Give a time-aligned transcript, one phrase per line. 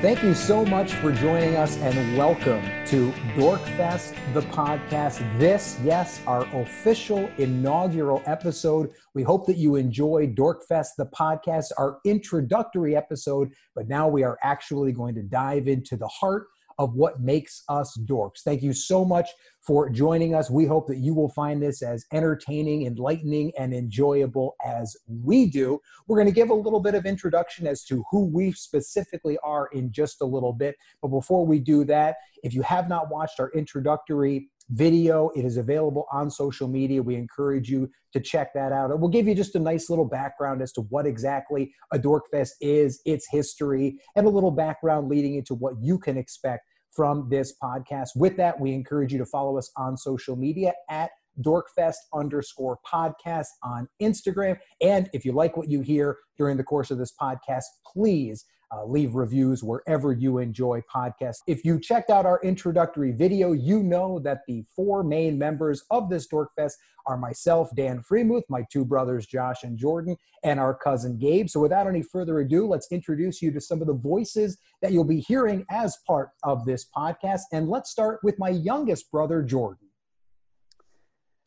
[0.00, 5.18] Thank you so much for joining us and welcome to Dorkfest, the podcast.
[5.40, 8.90] This, yes, our official inaugural episode.
[9.14, 14.38] We hope that you enjoy Dorkfest, the podcast, our introductory episode, but now we are
[14.44, 16.46] actually going to dive into the heart
[16.78, 18.42] of what makes us dorks.
[18.44, 20.50] Thank you so much for joining us.
[20.50, 25.80] We hope that you will find this as entertaining, enlightening, and enjoyable as we do.
[26.06, 29.68] We're going to give a little bit of introduction as to who we specifically are
[29.72, 30.76] in just a little bit.
[31.02, 35.30] But before we do that, if you have not watched our introductory video.
[35.30, 37.02] It is available on social media.
[37.02, 38.90] We encourage you to check that out.
[38.90, 42.52] It will give you just a nice little background as to what exactly a Dorkfest
[42.60, 47.54] is, its history, and a little background leading into what you can expect from this
[47.62, 48.08] podcast.
[48.16, 51.10] With that, we encourage you to follow us on social media at
[51.42, 54.58] dorkfest underscore podcast on Instagram.
[54.80, 58.84] And if you like what you hear during the course of this podcast, please uh,
[58.84, 61.40] leave reviews wherever you enjoy podcasts.
[61.46, 66.10] If you checked out our introductory video, you know that the four main members of
[66.10, 66.74] this Dorkfest
[67.06, 71.48] are myself, Dan Freemuth, my two brothers, Josh and Jordan, and our cousin Gabe.
[71.48, 75.04] So without any further ado, let's introduce you to some of the voices that you'll
[75.04, 77.42] be hearing as part of this podcast.
[77.52, 79.88] And let's start with my youngest brother, Jordan.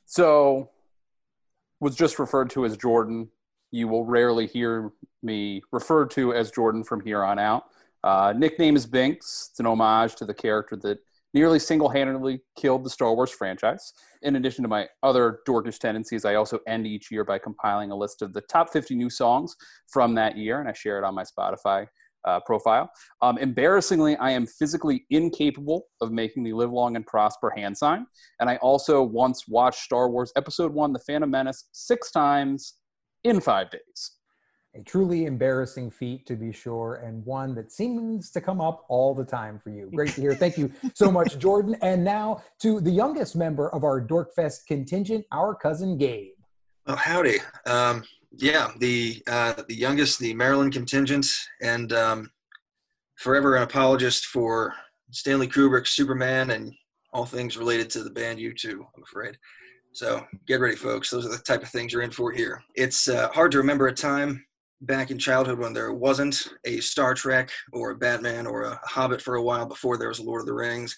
[0.06, 0.72] So,
[1.80, 3.30] was just referred to as Jordan
[3.72, 4.92] you will rarely hear
[5.24, 7.64] me referred to as Jordan from here on out.
[8.04, 9.50] Uh, nickname is Binks.
[9.52, 11.00] It's an homage to the character that
[11.34, 13.94] nearly single handedly killed the Star Wars franchise.
[14.24, 17.96] In addition to my other dorkish tendencies, I also end each year by compiling a
[17.96, 19.56] list of the top 50 new songs
[19.88, 21.88] from that year, and I share it on my Spotify
[22.26, 22.92] uh, profile.
[23.22, 28.06] Um, embarrassingly, I am physically incapable of making the live long and prosper hand sign.
[28.40, 32.76] And I also once watched Star Wars Episode 1 The Phantom Menace six times
[33.24, 34.12] in five days.
[34.74, 39.14] A truly embarrassing feat, to be sure, and one that seems to come up all
[39.14, 39.92] the time for you.
[39.94, 40.34] Great to hear.
[40.34, 41.76] Thank you so much, Jordan.
[41.82, 46.32] And now to the youngest member of our Dorkfest contingent, our cousin Gabe.
[46.88, 47.40] Oh, howdy.
[47.66, 51.28] Um, yeah, the uh, the youngest, the Maryland contingent,
[51.62, 52.32] and um,
[53.18, 54.74] forever an apologist for
[55.12, 56.74] Stanley Kubrick, Superman and
[57.14, 59.38] all things related to the band U2, I'm afraid.
[59.94, 61.10] So get ready, folks.
[61.10, 62.64] Those are the type of things you're in for here.
[62.76, 64.46] It's uh, hard to remember a time
[64.82, 69.22] back in childhood when there wasn't a Star Trek or a Batman or a Hobbit
[69.22, 70.96] for a while before there was a Lord of the Rings,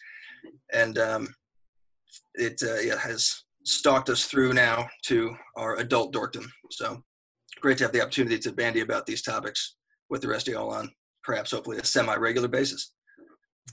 [0.71, 1.33] and um,
[2.35, 6.45] it, uh, it has stalked us through now to our adult dorkdom.
[6.69, 7.03] So
[7.61, 9.75] great to have the opportunity to bandy about these topics
[10.09, 10.91] with the rest of y'all on
[11.23, 12.93] perhaps hopefully a semi-regular basis.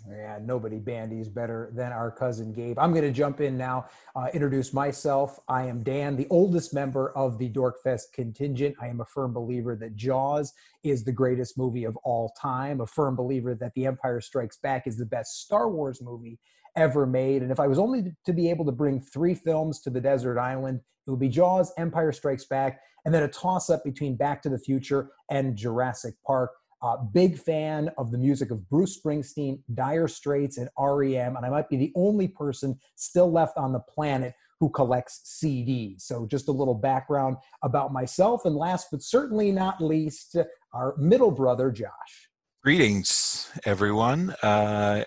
[0.08, 2.78] Yeah, nobody bandies better than our cousin Gabe.
[2.78, 3.86] I'm going to jump in now,
[4.16, 5.38] uh, introduce myself.
[5.48, 8.76] I am Dan, the oldest member of the Dorkfest contingent.
[8.80, 10.52] I am a firm believer that Jaws
[10.84, 14.86] is the greatest movie of all time, a firm believer that The Empire Strikes Back
[14.86, 16.38] is the best Star Wars movie
[16.76, 17.42] ever made.
[17.42, 20.38] And if I was only to be able to bring three films to the desert
[20.38, 24.42] island, it would be Jaws, Empire Strikes Back, and then a toss up between Back
[24.42, 26.50] to the Future and Jurassic Park.
[26.82, 31.50] Uh, big fan of the music of Bruce Springsteen, Dire Straits, and REM, and I
[31.50, 36.02] might be the only person still left on the planet who collects CDs.
[36.02, 38.44] So, just a little background about myself.
[38.44, 40.36] And last but certainly not least,
[40.72, 42.30] our middle brother, Josh.
[42.62, 44.30] Greetings, everyone.
[44.42, 45.04] Uh,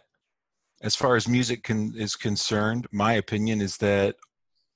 [0.81, 4.15] as far as music is concerned, my opinion is that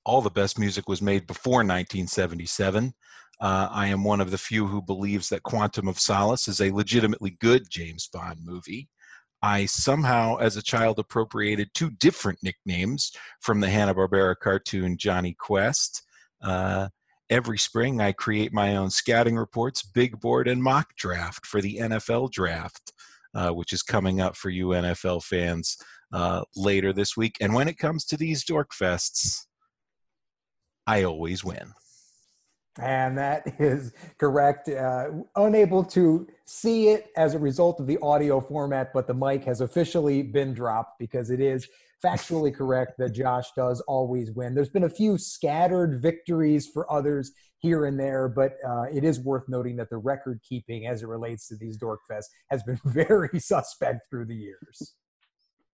[0.06, 2.94] all the best music was made before 1977.
[3.40, 6.72] Uh, I am one of the few who believes that Quantum of Solace is a
[6.72, 8.90] legitimately good James Bond movie.
[9.44, 13.12] I somehow, as a child, appropriated two different nicknames
[13.42, 16.04] from the Hanna-Barbera cartoon Jonny Quest.
[16.42, 16.90] Uh,
[17.30, 21.78] every spring, I create my own scouting reports, big board, and mock draft for the
[21.78, 22.92] NFL draft,
[23.36, 25.78] uh, which is coming up for you NFL fans
[26.12, 27.36] uh, later this week.
[27.40, 29.46] And when it comes to these dork fests,
[30.88, 31.74] I always win.
[32.80, 34.70] And that is correct.
[34.70, 39.44] Uh, unable to see it as a result of the audio format, but the mic
[39.46, 41.68] has officially been dropped because it is
[42.04, 44.54] factually correct that Josh does always win.
[44.54, 49.20] There's been a few scattered victories for others here and there, but uh, it is
[49.20, 53.40] worth noting that the record keeping as it relates to these Dorkfests has been very
[53.40, 54.94] suspect through the years.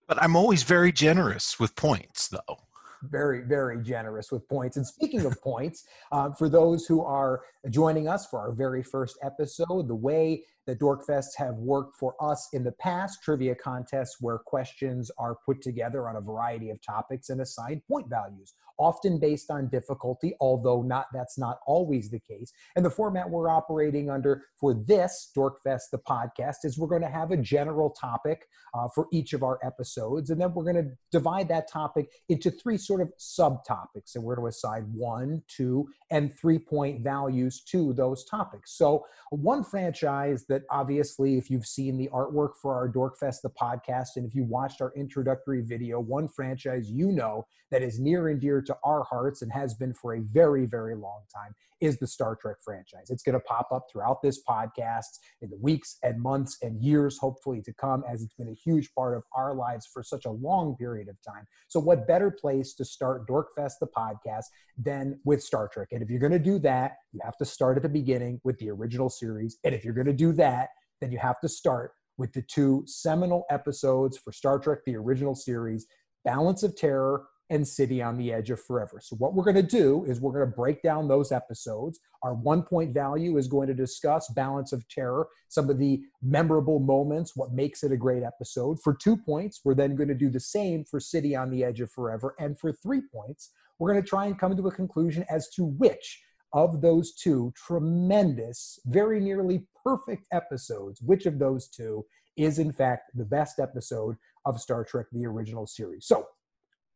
[0.07, 2.57] But I'm always very generous with points, though
[3.03, 4.77] very, very generous with points.
[4.77, 9.17] And speaking of points, uh, for those who are joining us for our very first
[9.21, 14.37] episode, the way that Dorkfests have worked for us in the past, trivia contests where
[14.37, 18.53] questions are put together on a variety of topics and assigned point values.
[18.77, 22.51] Often based on difficulty, although not that's not always the case.
[22.75, 27.09] And the format we're operating under for this Dorkfest, the podcast, is we're going to
[27.09, 30.91] have a general topic uh, for each of our episodes, and then we're going to
[31.11, 35.87] divide that topic into three sort of subtopics, and we're going to assign one, two,
[36.11, 38.77] and three point values to those topics.
[38.77, 44.15] So, one franchise that obviously, if you've seen the artwork for our Dorkfest, the podcast,
[44.15, 48.39] and if you watched our introductory video, one franchise you know that is near and
[48.39, 51.53] dear to our hearts and has been for a very, very long time
[51.83, 53.09] is the Star Trek franchise.
[53.09, 57.17] It's going to pop up throughout this podcast in the weeks and months and years,
[57.17, 60.31] hopefully, to come, as it's been a huge part of our lives for such a
[60.31, 61.45] long period of time.
[61.67, 64.45] So, what better place to start Dorkfest, the podcast,
[64.77, 65.89] than with Star Trek?
[65.91, 68.57] And if you're going to do that, you have to start at the beginning with
[68.59, 69.57] the original series.
[69.65, 70.69] And if you're going to do that,
[71.01, 75.35] then you have to start with the two seminal episodes for Star Trek, the original
[75.35, 75.85] series,
[76.23, 78.99] Balance of Terror and City on the Edge of Forever.
[79.01, 81.99] So, what we're going to do is we're going to break down those episodes.
[82.21, 86.79] Our one point value is going to discuss Balance of Terror, some of the memorable
[86.79, 88.79] moments, what makes it a great episode.
[88.81, 91.81] For two points, we're then going to do the same for City on the Edge
[91.81, 92.35] of Forever.
[92.39, 95.65] And for three points, we're going to try and come to a conclusion as to
[95.65, 96.21] which
[96.53, 102.05] of those two tremendous, very nearly perfect episodes, which of those two
[102.37, 106.05] is in fact the best episode of Star Trek, the original series.
[106.05, 106.27] So,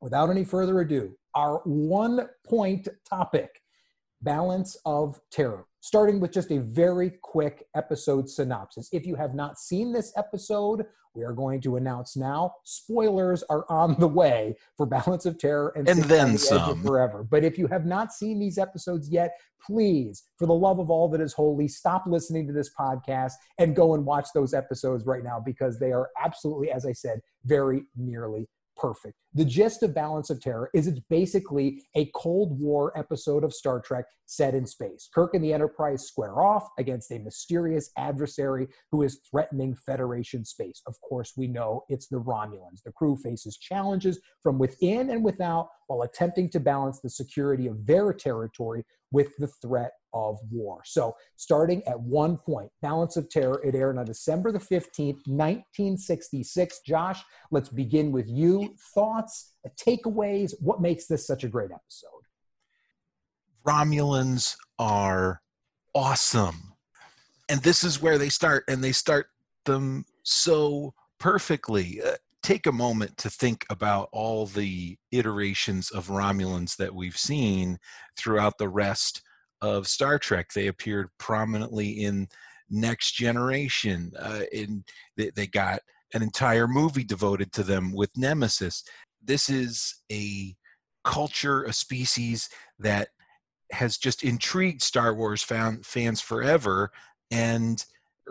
[0.02, 3.62] without any further ado, our one point topic
[4.22, 5.66] balance of terror.
[5.82, 8.90] Starting with just a very quick episode synopsis.
[8.92, 10.86] If you have not seen this episode
[11.18, 15.74] we are going to announce now spoilers are on the way for balance of terror
[15.76, 16.84] and, and then the some.
[16.84, 17.24] forever.
[17.24, 19.32] But if you have not seen these episodes yet
[19.66, 23.76] please for the love of all that is holy stop listening to this podcast and
[23.76, 27.84] go and watch those episodes right now because they are absolutely as i said very
[27.96, 28.48] nearly
[28.78, 29.16] perfect.
[29.34, 33.80] The gist of Balance of Terror is it's basically a Cold War episode of Star
[33.80, 35.10] Trek set in space.
[35.14, 40.82] Kirk and the Enterprise square off against a mysterious adversary who is threatening Federation space.
[40.88, 42.82] Of course, we know it's the Romulans.
[42.86, 47.86] The crew faces challenges from within and without while attempting to balance the security of
[47.86, 50.82] their territory with the threat of war.
[50.86, 56.80] So, starting at one point, Balance of Terror, it aired on December the 15th, 1966.
[56.86, 57.22] Josh,
[57.52, 58.76] let's begin with you.
[58.94, 62.10] Thoughts, takeaways, what makes this such a great episode?
[63.66, 65.42] Romulans are
[65.94, 66.74] awesome.
[67.50, 69.28] And this is where they start, and they start
[69.66, 72.02] them so perfectly.
[72.02, 77.78] Uh, take a moment to think about all the iterations of Romulans that we've seen
[78.18, 79.22] throughout the rest
[79.62, 80.52] of Star Trek.
[80.54, 82.28] They appeared prominently in
[82.70, 84.12] Next Generation.
[84.20, 84.84] Uh, in
[85.16, 85.82] they, they got
[86.14, 88.84] an entire movie devoted to them with Nemesis.
[89.24, 90.56] This is a
[91.04, 92.50] culture, a species
[92.80, 93.10] that
[93.72, 96.92] has just intrigued Star Wars fan, fans forever,
[97.32, 97.84] and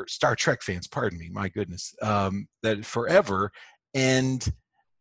[0.06, 3.52] Star Trek fans, pardon me, my goodness, um, that forever,
[3.94, 4.46] and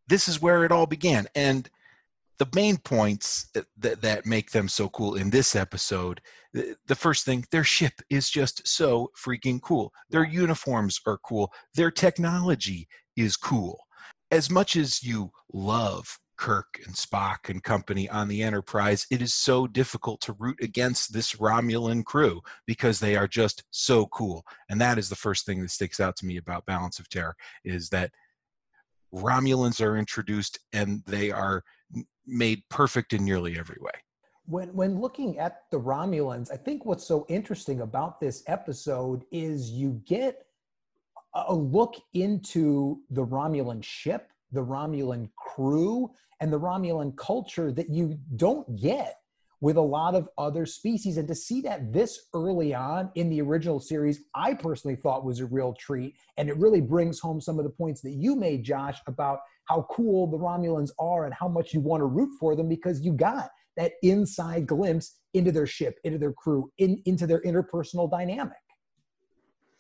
[0.08, 1.70] this is where it all began and
[2.38, 6.22] the main points that, that make them so cool in this episode
[6.88, 9.92] the first thing their ship is just so freaking cool.
[10.10, 11.52] Their uniforms are cool.
[11.74, 13.80] Their technology is cool.
[14.32, 19.34] As much as you love Kirk and Spock and company on the Enterprise, it is
[19.34, 24.44] so difficult to root against this Romulan crew because they are just so cool.
[24.70, 27.36] And that is the first thing that sticks out to me about Balance of Terror
[27.64, 28.12] is that
[29.14, 31.64] Romulans are introduced and they are
[32.26, 33.92] made perfect in nearly every way.
[34.48, 39.72] When, when looking at the Romulans, I think what's so interesting about this episode is
[39.72, 40.46] you get
[41.34, 48.18] a look into the Romulan ship, the Romulan crew, and the Romulan culture that you
[48.36, 49.18] don't get
[49.62, 51.18] with a lot of other species.
[51.18, 55.40] And to see that this early on in the original series, I personally thought was
[55.40, 56.16] a real treat.
[56.38, 59.88] And it really brings home some of the points that you made, Josh, about how
[59.92, 63.14] cool the Romulans are and how much you want to root for them because you
[63.14, 68.54] got that inside glimpse into their ship, into their crew, in, into their interpersonal dynamic.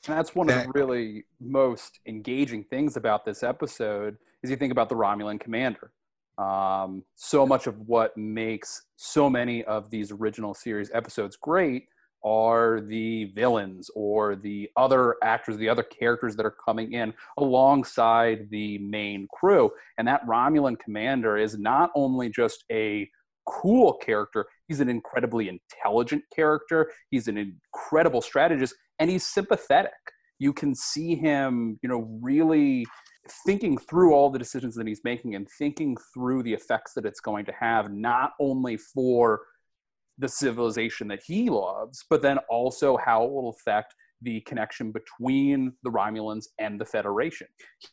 [0.07, 4.71] And that's one of the really most engaging things about this episode is you think
[4.71, 5.91] about the Romulan commander.
[6.37, 11.87] Um, so much of what makes so many of these original series episodes great
[12.25, 18.49] are the villains or the other actors, the other characters that are coming in alongside
[18.49, 19.69] the main crew.
[19.97, 23.07] And that Romulan commander is not only just a
[23.47, 29.91] cool character, he's an incredibly intelligent character, he's an incredible strategist, and he's sympathetic.
[30.39, 32.85] You can see him, you know, really
[33.45, 37.19] thinking through all the decisions that he's making and thinking through the effects that it's
[37.19, 39.41] going to have, not only for
[40.17, 45.73] the civilization that he loves, but then also how it will affect the connection between
[45.83, 47.47] the Romulans and the Federation.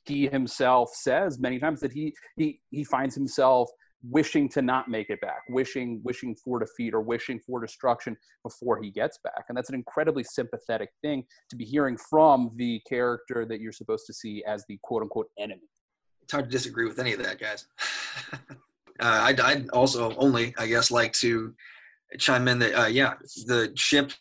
[0.06, 3.68] He himself says many times that he he he finds himself
[4.04, 8.80] wishing to not make it back, wishing wishing for defeat or wishing for destruction before
[8.82, 9.44] he gets back.
[9.48, 14.06] And that's an incredibly sympathetic thing to be hearing from the character that you're supposed
[14.06, 15.68] to see as the quote unquote enemy.
[16.22, 17.66] It's hard to disagree with any of that, guys.
[18.32, 18.38] uh,
[19.00, 21.52] I'd, I'd, also only, I guess, like to
[22.18, 23.14] chime in that, uh, yeah,
[23.46, 24.12] the ship,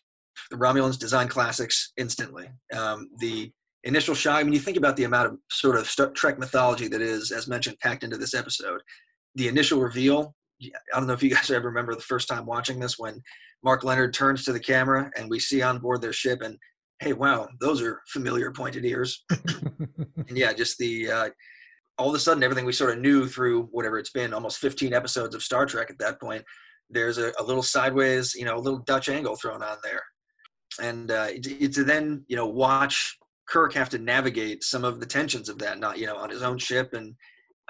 [0.50, 2.50] the Romulans design classics instantly.
[2.76, 3.52] Um, the
[3.84, 7.02] initial shot, I mean, you think about the amount of sort of Trek mythology that
[7.02, 8.82] is, as mentioned, packed into this episode
[9.36, 10.36] the initial reveal.
[10.62, 13.22] I don't know if you guys ever remember the first time watching this when
[13.64, 16.58] Mark Lenard turns to the camera and we see on board their ship and
[17.00, 19.24] hey, wow, those are familiar pointed ears.
[19.32, 21.30] and yeah, just the uh,
[21.98, 24.94] all of a sudden everything we sort of knew through whatever it's been, almost 15
[24.94, 26.44] episodes of Star Trek at that point.
[26.92, 30.04] There's a, a little sideways, you know, a little Dutch angle thrown on there,
[30.82, 33.18] and uh, to then you know watch
[33.48, 36.42] Kirk have to navigate some of the tensions of that, not you know on his
[36.42, 37.16] own ship and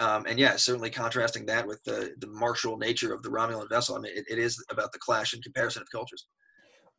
[0.02, 3.96] um, and yeah, certainly contrasting that with the, the martial nature of the Romulan vessel.
[3.96, 6.26] I mean, it, it is about the clash and comparison of cultures.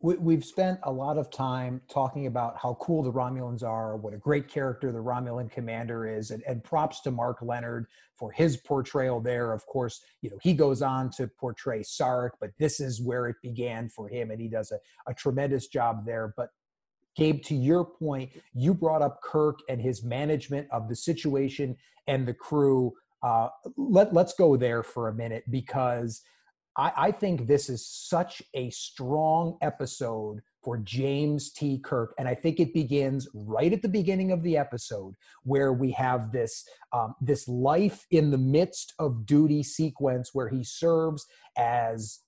[0.05, 4.13] We, have spent a lot of time talking about how cool the Romulans are, what
[4.13, 8.57] a great character the Romulan commander is, and, and props to Mark Lenard for his
[8.57, 9.53] portrayal there.
[9.53, 13.37] Of course, you know, he goes on to portray Sarek, but this is where it
[13.45, 14.79] began for him, and he does a,
[15.09, 16.35] a tremendous job there.
[16.37, 16.49] But
[17.15, 21.77] Gabe, to your point, you brought up Kirk and his management of the situation
[22.09, 22.93] and the crew.
[23.23, 26.23] Uh, let, let's go there for a minute because
[26.77, 31.79] I, I think this is such a strong episode for James T.
[31.79, 32.15] Kirk.
[32.19, 36.33] And I think it begins right at the beginning of the episode where we have
[36.33, 42.21] this um, this life in the midst of duty sequence where he serves as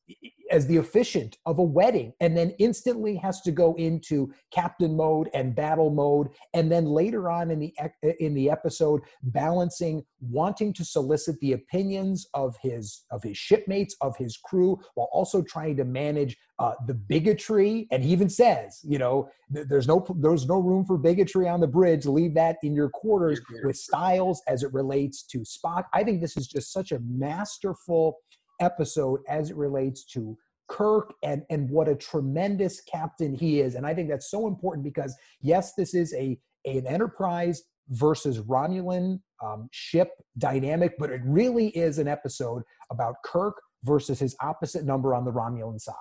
[0.50, 5.30] as the officiant of a wedding and then instantly has to go into captain mode
[5.32, 7.74] and battle mode and then later on in the
[8.20, 14.14] in the episode balancing wanting to solicit the opinions of his of his shipmates of
[14.18, 17.86] his crew while also trying to manage uh, the bigotry.
[17.90, 21.66] And he even says you know there's no there's no room for bigotry on the
[21.66, 22.06] bridge.
[22.06, 26.36] Leave that in your quarters with stiles as it relates to spock i think this
[26.36, 28.18] is just such a masterful
[28.60, 30.36] episode as it relates to
[30.68, 33.74] Kirk and and what a tremendous captain he is.
[33.74, 38.38] And I think that's so important because yes, this is a, a an Enterprise versus
[38.40, 44.84] Romulan um, ship dynamic, but it really is an episode about Kirk versus his opposite
[44.84, 45.94] number on the Romulan side.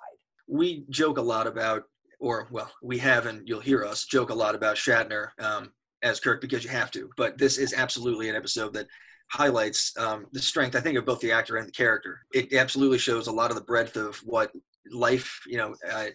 [0.48, 1.84] We joke a lot about,
[2.20, 5.72] or well, we have, and you'll hear us joke a lot about Shatner um,
[6.04, 7.10] as Kirk because you have to.
[7.18, 8.88] But this is absolutely an episode that
[9.32, 12.20] highlights um, the strength, I think, of both the actor and the character.
[12.34, 14.52] It absolutely shows a lot of the breadth of what
[14.92, 16.08] life, you know, uh,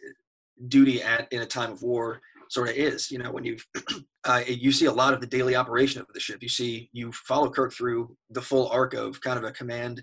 [0.68, 3.10] duty at in a time of war sort of is.
[3.10, 3.66] You know, when you've
[4.24, 6.42] uh, you see a lot of the daily operation of the ship.
[6.42, 10.02] You see you follow Kirk through the full arc of kind of a command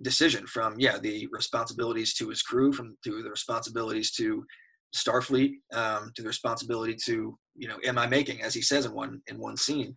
[0.00, 4.44] decision from yeah the responsibilities to his crew, from to the responsibilities to
[4.94, 8.92] Starfleet, um, to the responsibility to you know, am I making, as he says in
[8.92, 9.96] one in one scene,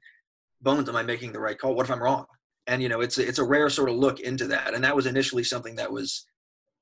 [0.62, 1.76] Bones, am I making the right call?
[1.76, 2.26] What if I'm wrong?
[2.68, 5.06] and you know it's it's a rare sort of look into that and that was
[5.06, 6.26] initially something that was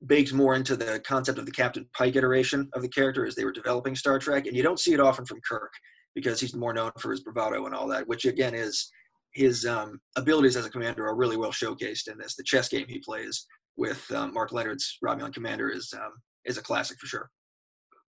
[0.06, 3.44] baked more into the concept of the captain pike iteration of the character as they
[3.44, 5.72] were developing star trek and you don't see it often from kirk
[6.14, 8.90] because he's more known for his bravado and all that which again is
[9.32, 12.86] his um, abilities as a commander are really well showcased in this the chess game
[12.88, 16.12] he plays with um, mark Lenard's romulan commander is um,
[16.44, 17.30] is a classic for sure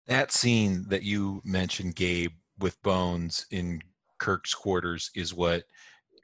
[0.07, 3.81] that scene that you mentioned gabe with bones in
[4.19, 5.65] kirk's quarters is what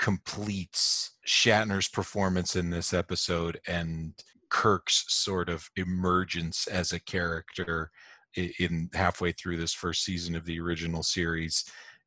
[0.00, 4.14] completes Shatner's performance in this episode and
[4.48, 7.90] Kirk's sort of emergence as a character
[8.34, 11.64] in halfway through this first season of the original series.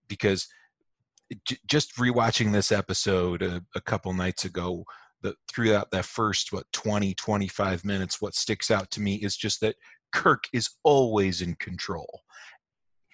[0.08, 0.48] Because
[1.68, 4.84] just rewatching this episode a, a couple nights ago
[5.24, 9.62] the, throughout that first what 20 25 minutes what sticks out to me is just
[9.62, 9.76] that
[10.14, 12.22] kirk is always in control.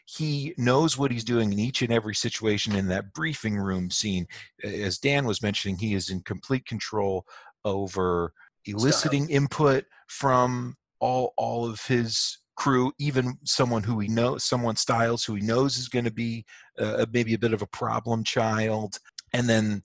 [0.05, 4.27] He knows what he's doing in each and every situation in that briefing room scene.
[4.63, 7.25] As dan was mentioning he is in complete control
[7.63, 8.33] over
[8.65, 15.23] eliciting input from all all of his crew even someone who he knows someone stiles
[15.23, 16.45] who he knows is going to be
[16.77, 18.97] uh, maybe a bit of a problem child.
[19.33, 19.83] And then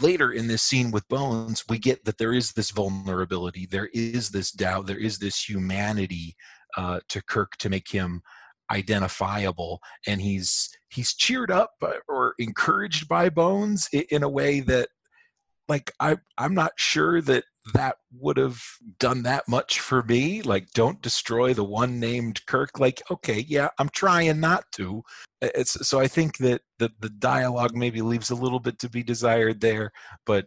[0.00, 4.30] later in this scene with bones we get that there is this vulnerability there is
[4.30, 6.34] this doubt there is this humanity
[6.76, 8.22] uh, to kirk to make him
[8.72, 9.80] identifiable.
[10.06, 11.72] And he's he's cheered up
[12.08, 14.88] or encouraged by bones in a way that
[15.72, 18.62] like I I'm not sure that that would have
[18.98, 23.68] done that much for me like don't destroy the one named Kirk like okay yeah
[23.78, 25.02] I'm trying not to.
[25.40, 29.02] It's so I think that the the dialogue maybe leaves a little bit to be
[29.02, 29.92] desired there
[30.26, 30.46] but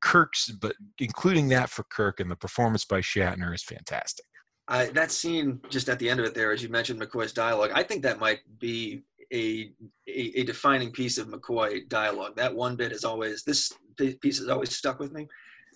[0.00, 4.26] Kirk's but including that for Kirk and the performance by Shatner is fantastic.
[4.68, 7.72] I, that scene just at the end of it there, as you mentioned McCoy's dialogue,
[7.74, 9.72] I think that might be a,
[10.08, 12.36] a, a defining piece of McCoy dialogue.
[12.36, 13.72] That one bit is always this
[14.20, 15.26] piece has always stuck with me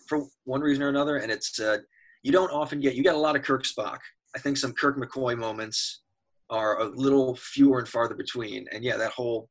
[0.09, 1.79] for one reason or another, and it's uh,
[2.23, 3.99] you don't often get you get a lot of Kirk Spock.
[4.35, 6.03] I think some Kirk McCoy moments
[6.51, 9.49] are a little fewer and farther between, and yeah, that whole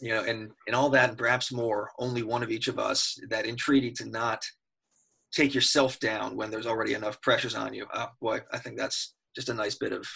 [0.00, 1.90] you know, and and all that, and perhaps more.
[1.98, 3.18] Only one of each of us.
[3.28, 4.44] That entreaty to not
[5.32, 7.86] take yourself down when there's already enough pressures on you.
[7.92, 10.06] Oh, boy, I think that's just a nice bit of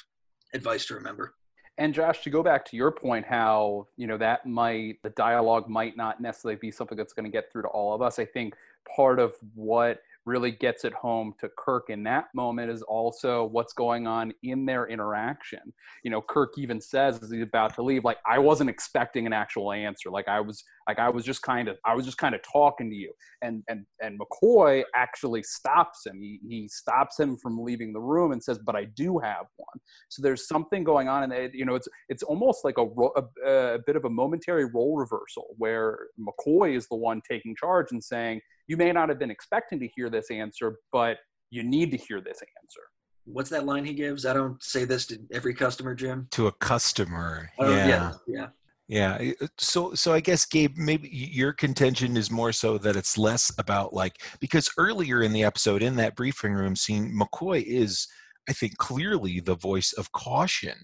[0.55, 1.35] advice to remember.
[1.81, 5.67] And Josh, to go back to your point, how you know that might the dialogue
[5.67, 8.19] might not necessarily be something that's going to get through to all of us.
[8.19, 8.55] I think
[8.95, 13.73] part of what really gets it home to Kirk in that moment is also what's
[13.73, 15.73] going on in their interaction.
[16.03, 19.33] You know, Kirk even says as he's about to leave, like, I wasn't expecting an
[19.33, 20.11] actual answer.
[20.11, 22.91] Like I was like I was just kind of I was just kind of talking
[22.91, 23.13] to you.
[23.43, 26.21] And and and McCoy actually stops him.
[26.21, 29.79] He he stops him from leaving the room and says, But I do have one.
[30.09, 33.75] So there's something going on and it, you know it's it's almost like a, a,
[33.75, 38.03] a bit of a momentary role reversal where McCoy is the one taking charge and
[38.03, 41.19] saying, you may not have been expecting to hear this answer, but
[41.51, 42.83] you need to hear this answer.
[43.25, 44.27] What's that line he gives?
[44.27, 46.27] I don't say this to every customer, Jim.
[46.33, 47.51] To a customer.
[47.59, 47.87] Oh, yeah.
[47.87, 48.13] yeah.
[48.27, 48.47] Yeah.
[48.91, 49.31] Yeah.
[49.57, 53.95] So so I guess Gabe, maybe your contention is more so that it's less about
[53.95, 58.09] like because earlier in the episode in that briefing room scene, McCoy is,
[58.49, 60.75] I think, clearly the voice of caution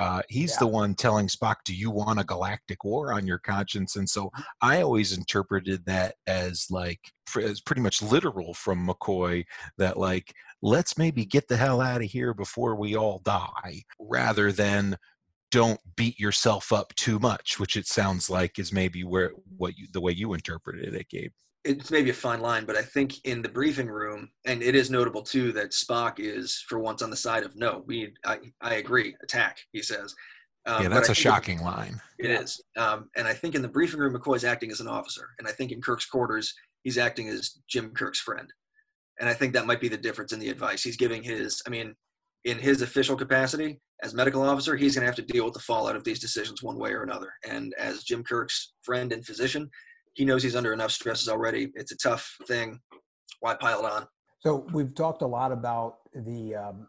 [0.00, 0.56] uh, he's yeah.
[0.60, 4.26] the one telling Spock, "Do you want a galactic war on your conscience?" And so
[4.26, 4.42] mm-hmm.
[4.62, 7.00] I always interpreted that as like
[7.40, 9.44] as pretty much literal from McCoy
[9.78, 10.32] that like
[10.62, 14.96] let's maybe get the hell out of here before we all die, rather than
[15.52, 19.86] don't beat yourself up too much, which it sounds like is maybe where what you
[19.92, 21.30] the way you interpreted it, Gabe
[21.64, 24.90] it's maybe a fine line, but I think in the briefing room, and it is
[24.90, 28.74] notable too that Spock is for once on the side of no, we I, I
[28.74, 29.58] agree, attack.
[29.72, 30.14] He says.
[30.64, 32.00] Um, yeah, that's a shocking it, line.
[32.20, 35.30] It is, um, and I think in the briefing room, McCoy's acting as an officer,
[35.38, 38.48] and I think in Kirk's quarters, he's acting as Jim Kirk's friend,
[39.18, 41.22] and I think that might be the difference in the advice he's giving.
[41.22, 41.96] His, I mean,
[42.44, 45.60] in his official capacity as medical officer, he's going to have to deal with the
[45.60, 49.70] fallout of these decisions one way or another, and as Jim Kirk's friend and physician,
[50.14, 51.72] he knows he's under enough stresses already.
[51.74, 52.80] It's a tough thing.
[53.40, 54.06] Why pile it on?
[54.40, 56.88] So we've talked a lot about the um,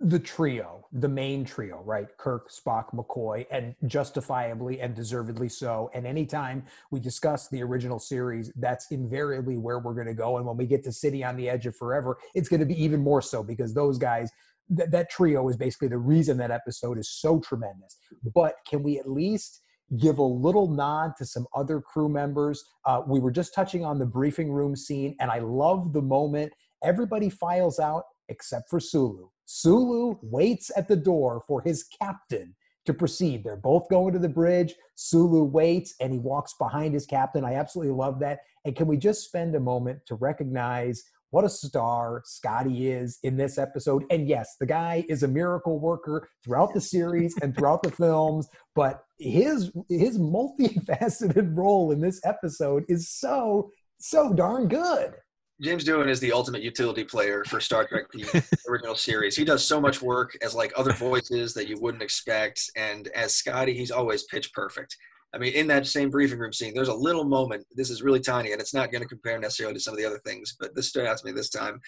[0.00, 2.06] the trio, the main trio, right?
[2.16, 5.90] Kirk, Spock, McCoy, and justifiably and deservedly so.
[5.92, 10.38] And anytime we discuss the original series, that's invariably where we're going to go.
[10.38, 12.82] And when we get to City on the Edge of Forever, it's going to be
[12.82, 14.30] even more so because those guys,
[14.76, 17.96] th- that trio is basically the reason that episode is so tremendous.
[18.34, 19.60] But can we at least
[19.98, 22.64] give a little nod to some other crew members.
[22.86, 26.52] Uh, we were just touching on the briefing room scene, and I love the moment
[26.82, 29.28] everybody files out except for Sulu.
[29.44, 32.54] Sulu waits at the door for his captain
[32.86, 33.44] to proceed.
[33.44, 34.74] They're both going to the bridge.
[34.94, 37.44] Sulu waits and he walks behind his captain.
[37.44, 38.40] I absolutely love that.
[38.64, 41.02] And can we just spend a moment to recognize
[41.34, 44.04] what a star Scotty is in this episode.
[44.08, 48.48] And yes, the guy is a miracle worker throughout the series and throughout the films,
[48.76, 53.68] but his his multifaceted role in this episode is so
[53.98, 55.14] so darn good.
[55.60, 59.34] James Doohan is the ultimate utility player for Star Trek the original series.
[59.36, 63.34] He does so much work as like other voices that you wouldn't expect, and as
[63.34, 64.96] Scotty, he's always pitch perfect.
[65.34, 67.64] I mean, in that same briefing room scene, there's a little moment.
[67.74, 70.06] This is really tiny, and it's not going to compare necessarily to some of the
[70.06, 71.80] other things, but this stood out to me this time.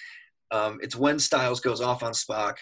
[0.51, 2.57] Um, it's when Stiles goes off on Spock,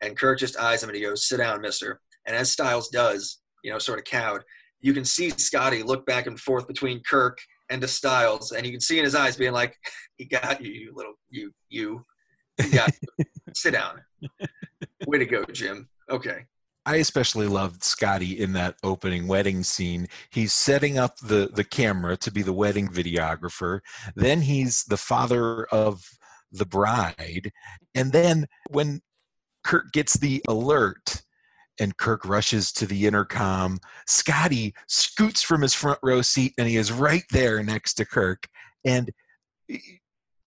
[0.00, 3.40] and Kirk just eyes him and he goes, "Sit down, Mister." And as Stiles does,
[3.62, 4.42] you know, sort of cowed,
[4.80, 8.72] you can see Scotty look back and forth between Kirk and to Stiles, and you
[8.72, 9.76] can see in his eyes being like,
[10.16, 12.04] "He got you, you little you you,
[12.62, 13.24] he got you.
[13.54, 14.00] Sit down."
[15.06, 15.88] Way to go, Jim.
[16.10, 16.46] Okay.
[16.90, 20.08] I especially loved Scotty in that opening wedding scene.
[20.30, 23.78] He's setting up the the camera to be the wedding videographer.
[24.16, 26.04] Then he's the father of
[26.50, 27.52] the bride.
[27.94, 29.02] And then when
[29.62, 31.22] Kirk gets the alert
[31.78, 36.76] and Kirk rushes to the intercom, Scotty scoots from his front row seat and he
[36.76, 38.48] is right there next to Kirk.
[38.84, 39.12] And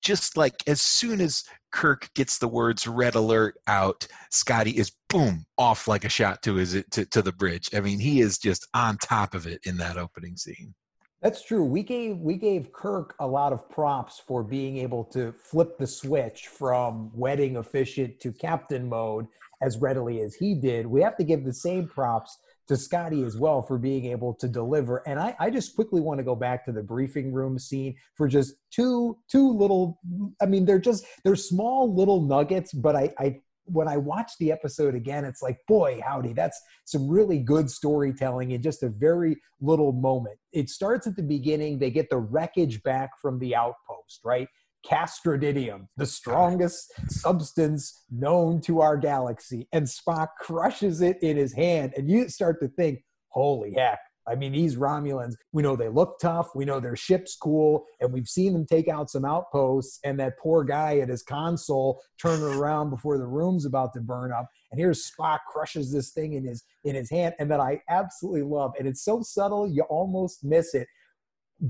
[0.02, 5.46] just like as soon as Kirk gets the words "red alert" out, Scotty is boom
[5.58, 7.70] off like a shot to his to, to the bridge.
[7.74, 10.76] I mean, he is just on top of it in that opening scene.
[11.22, 11.64] That's true.
[11.64, 15.88] We gave we gave Kirk a lot of props for being able to flip the
[15.88, 19.28] switch from wedding officiant to captain mode
[19.62, 20.86] as readily as he did.
[20.86, 24.48] We have to give the same props to Scotty as well for being able to
[24.48, 25.08] deliver.
[25.08, 28.28] And I, I just quickly want to go back to the briefing room scene for
[28.28, 30.00] just two two little
[30.42, 34.52] I mean they're just they're small little nuggets, but I, I when I watch the
[34.52, 39.38] episode again, it's like, boy, howdy, that's some really good storytelling in just a very
[39.62, 40.38] little moment.
[40.52, 41.80] It starts at the beginning.
[41.80, 44.48] They get the wreckage back from the outpost, right?
[44.90, 49.68] Castrodinium, the strongest substance known to our galaxy.
[49.72, 51.94] And Spock crushes it in his hand.
[51.96, 56.18] And you start to think, holy heck, I mean, these Romulans, we know they look
[56.20, 56.50] tough.
[56.56, 57.86] We know their ship's cool.
[58.00, 60.00] And we've seen them take out some outposts.
[60.04, 64.32] And that poor guy at his console turning around before the room's about to burn
[64.32, 64.48] up.
[64.72, 67.36] And here's Spock crushes this thing in his in his hand.
[67.40, 68.74] And that I absolutely love.
[68.80, 70.88] And it's so subtle, you almost miss it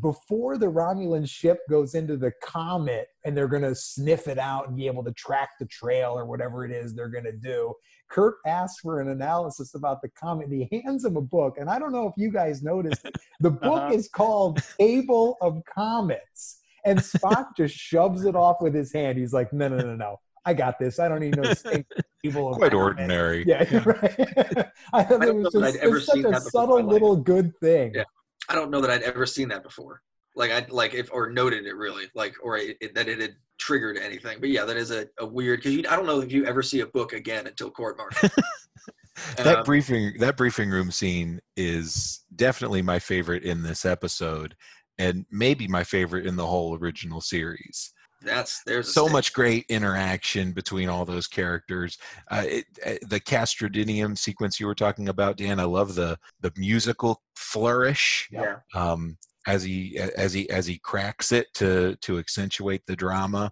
[0.02, 4.68] before the Romulan ship goes into the comet and they're going to sniff it out
[4.68, 7.74] and be able to track the trail or whatever it is they're going to do,
[8.10, 11.56] Kirk asks for an analysis about the comet and he hands him a book.
[11.60, 13.08] And I don't know if you guys noticed.
[13.40, 13.94] The book uh-huh.
[13.94, 16.60] is called Table of Comets.
[16.86, 19.18] And Spock just shoves it off with his hand.
[19.18, 20.20] He's like, no, no, no, no.
[20.46, 21.00] I got this.
[21.00, 21.86] I don't even know the
[22.24, 22.56] table.
[22.56, 23.46] Quite ordinary.
[23.48, 24.68] Yeah, right.
[24.92, 27.94] I thought it was just, it's such a subtle little good thing.
[27.96, 28.04] Yeah.
[28.50, 30.02] I don't know that I'd ever seen that before.
[30.36, 33.98] Like I like if or noted it really like or it, that it had triggered
[33.98, 34.40] anything.
[34.40, 36.80] But yeah, that is a, a weird because I don't know if you ever see
[36.80, 38.30] a book again until court martial.
[39.38, 44.56] that um, briefing that briefing room scene is definitely my favorite in this episode
[44.98, 50.52] and maybe my favorite in the whole original series that's there's so much great interaction
[50.52, 51.98] between all those characters.
[52.32, 55.60] Uh, it, uh, the Castrodinium sequence you were talking about, Dan.
[55.60, 58.30] I love the the musical flourish.
[58.32, 58.58] Yeah.
[58.74, 63.52] Um, as he as he as he cracks it to to accentuate the drama.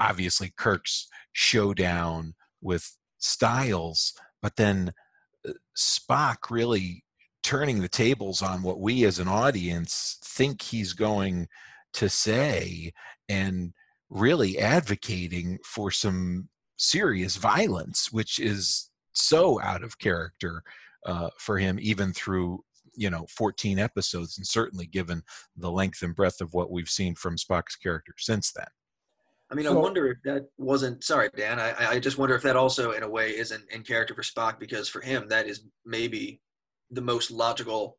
[0.00, 4.92] Obviously, Kirk's showdown with Stiles, but then
[5.48, 7.04] uh, Spock really
[7.42, 11.46] turning the tables on what we as an audience think he's going
[11.94, 12.92] to say
[13.28, 13.72] and
[14.10, 20.62] really advocating for some serious violence, which is so out of character
[21.06, 25.22] uh, for him, even through you know 14 episodes, and certainly given
[25.56, 28.66] the length and breadth of what we've seen from Spock's character since then.
[29.50, 31.58] I mean, so, I wonder if that wasn't sorry, Dan.
[31.58, 34.58] I, I just wonder if that also, in a way, isn't in character for Spock
[34.58, 36.40] because for him, that is maybe
[36.90, 37.96] the most logical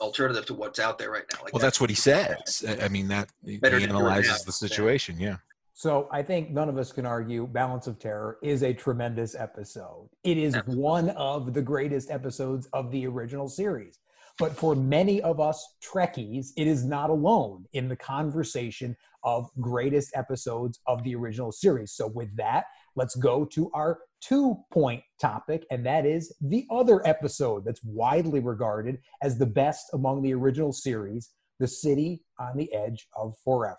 [0.00, 1.42] alternative to what's out there right now.
[1.42, 2.64] Like well, that's, that's what he says.
[2.82, 5.18] I mean, that he analyzes the situation.
[5.18, 5.36] Yeah.
[5.76, 10.08] So I think none of us can argue Balance of Terror is a tremendous episode.
[10.22, 13.98] It is one of the greatest episodes of the original series.
[14.38, 20.12] But for many of us Trekkies, it is not alone in the conversation of greatest
[20.14, 21.92] episodes of the original series.
[21.92, 27.06] So with that, let's go to our two point topic, and that is the other
[27.06, 32.72] episode that's widely regarded as the best among the original series The City on the
[32.72, 33.78] Edge of Forever.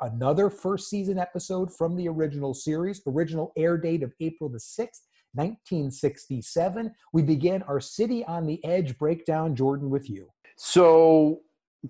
[0.00, 5.02] Another first season episode from the original series, original air date of April the 6th,
[5.34, 6.92] 1967.
[7.12, 10.28] We begin our City on the Edge breakdown, Jordan, with you.
[10.56, 11.40] So,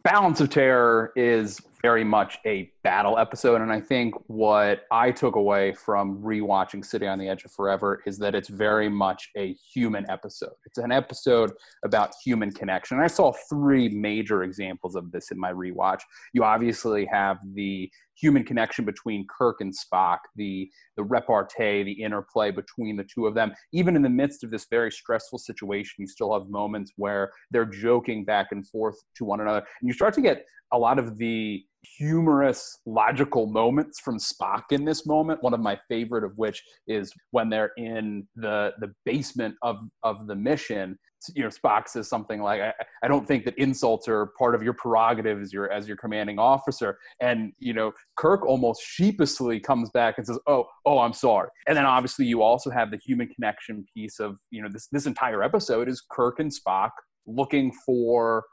[0.05, 3.61] Balance of Terror is very much a battle episode.
[3.61, 8.01] And I think what I took away from rewatching City on the Edge of Forever
[8.07, 10.53] is that it's very much a human episode.
[10.65, 11.53] It's an episode
[11.85, 12.97] about human connection.
[12.97, 16.03] And I saw three major examples of this in my rewatch.
[16.33, 22.51] You obviously have the human connection between Kirk and Spock, the the repartee, the interplay
[22.51, 23.53] between the two of them.
[23.73, 27.65] Even in the midst of this very stressful situation, you still have moments where they're
[27.65, 31.19] joking back and forth to one another, and you start to get a lot of
[31.19, 35.43] the humorous, logical moments from Spock in this moment.
[35.43, 40.27] One of my favorite of which is when they're in the the basement of of
[40.27, 40.99] the mission.
[41.37, 42.73] You know, Spock says something like, I,
[43.05, 46.39] "I don't think that insults are part of your prerogative as your as your commanding
[46.39, 51.49] officer." And you know, Kirk almost sheepishly comes back and says, "Oh, oh, I'm sorry."
[51.69, 55.07] And then obviously you also have the human connection piece of you know this this
[55.07, 56.91] entire episode is Kirk and Spock
[57.27, 58.45] looking for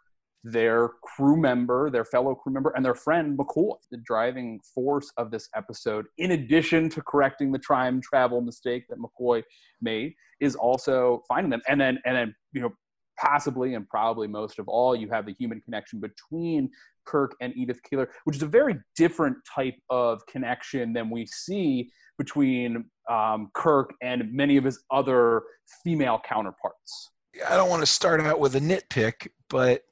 [0.43, 3.75] their crew member, their fellow crew member, and their friend McCoy.
[3.91, 8.97] The driving force of this episode, in addition to correcting the time travel mistake that
[8.99, 9.43] McCoy
[9.82, 11.62] made, is also finding them.
[11.67, 12.71] And then, and then, you know,
[13.17, 16.69] possibly and probably most of all, you have the human connection between
[17.06, 21.89] Kirk and Edith Keeler, which is a very different type of connection than we see
[22.17, 25.41] between um, Kirk and many of his other
[25.84, 27.12] female counterparts.
[27.47, 29.84] I don't want to start out with a nitpick, but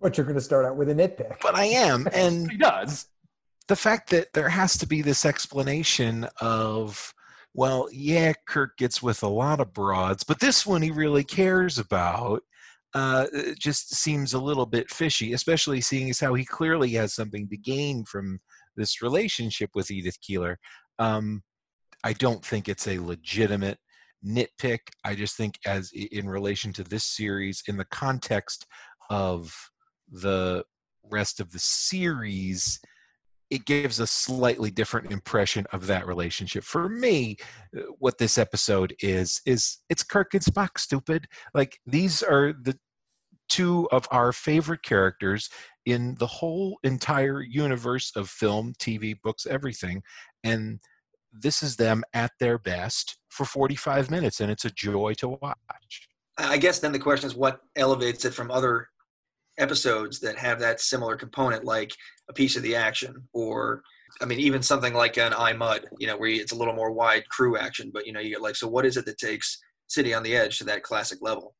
[0.00, 1.36] but you're going to start out with a nitpick.
[1.42, 3.06] But I am, and he does.
[3.68, 7.14] The fact that there has to be this explanation of,
[7.54, 11.78] well, yeah, Kirk gets with a lot of broads, but this one he really cares
[11.78, 12.42] about.
[12.92, 17.48] Uh, just seems a little bit fishy, especially seeing as how he clearly has something
[17.48, 18.40] to gain from
[18.76, 20.58] this relationship with Edith Keeler.
[20.98, 21.44] Um,
[22.02, 23.78] I don't think it's a legitimate
[24.26, 24.80] nitpick.
[25.04, 28.66] I just think, as in relation to this series, in the context
[29.08, 29.54] of
[30.10, 30.64] the
[31.10, 32.80] rest of the series,
[33.50, 36.64] it gives a slightly different impression of that relationship.
[36.64, 37.36] For me,
[37.76, 40.78] uh, what this episode is is it's Kirk and Spock.
[40.78, 41.26] Stupid.
[41.54, 42.78] Like these are the
[43.48, 45.50] two of our favorite characters
[45.84, 50.02] in the whole entire universe of film, TV, books, everything,
[50.44, 50.78] and
[51.32, 56.08] this is them at their best for 45 minutes, and it's a joy to watch.
[56.38, 58.88] I guess then the question is what elevates it from other
[59.60, 61.92] episodes that have that similar component, like
[62.28, 63.82] a piece of the action, or
[64.20, 66.92] I mean, even something like an I Mudd, you know, where it's a little more
[66.92, 69.58] wide crew action, but you know, you get like, so what is it that takes
[69.86, 71.54] City on the Edge to that classic level?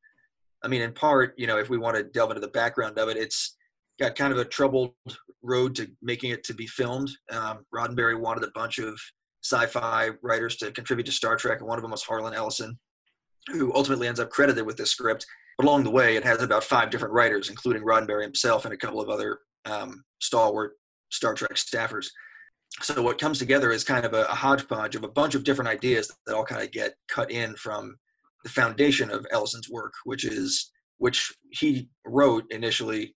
[0.63, 3.09] I mean, in part, you know, if we want to delve into the background of
[3.09, 3.57] it, it's
[3.99, 4.93] got kind of a troubled
[5.41, 7.09] road to making it to be filmed.
[7.31, 8.99] Um, Roddenberry wanted a bunch of
[9.43, 12.77] sci-fi writers to contribute to Star Trek, and one of them was Harlan Ellison,
[13.51, 15.25] who ultimately ends up credited with this script.
[15.57, 18.77] But along the way, it has about five different writers, including Roddenberry himself and a
[18.77, 20.73] couple of other um, stalwart
[21.11, 22.07] Star Trek staffers.
[22.81, 25.69] So what comes together is kind of a, a hodgepodge of a bunch of different
[25.69, 27.95] ideas that all kind of get cut in from
[28.43, 33.15] the foundation of Ellison's work, which is which he wrote initially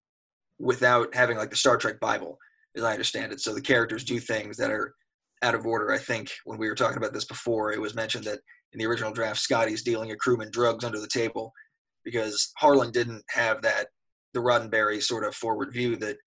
[0.59, 2.37] without having like the Star Trek Bible,
[2.75, 3.39] as I understand it.
[3.39, 4.93] So the characters do things that are
[5.41, 5.91] out of order.
[5.91, 8.39] I think when we were talking about this before, it was mentioned that
[8.73, 11.53] in the original draft, Scotty's dealing a crewman drugs under the table
[12.05, 13.87] because Harlan didn't have that
[14.33, 16.17] the Roddenberry sort of forward view that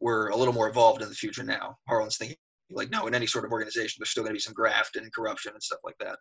[0.00, 1.76] we're a little more evolved in the future now.
[1.88, 2.36] Harlan's thinking
[2.70, 5.12] like, no, in any sort of organization, there's still going to be some graft and
[5.12, 6.16] corruption and stuff like that.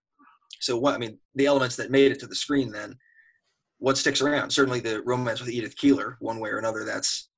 [0.60, 2.96] So what I mean, the elements that made it to the screen then,
[3.80, 4.52] what sticks around?
[4.52, 7.30] Certainly the romance with Edith Keeler, one way or another, that's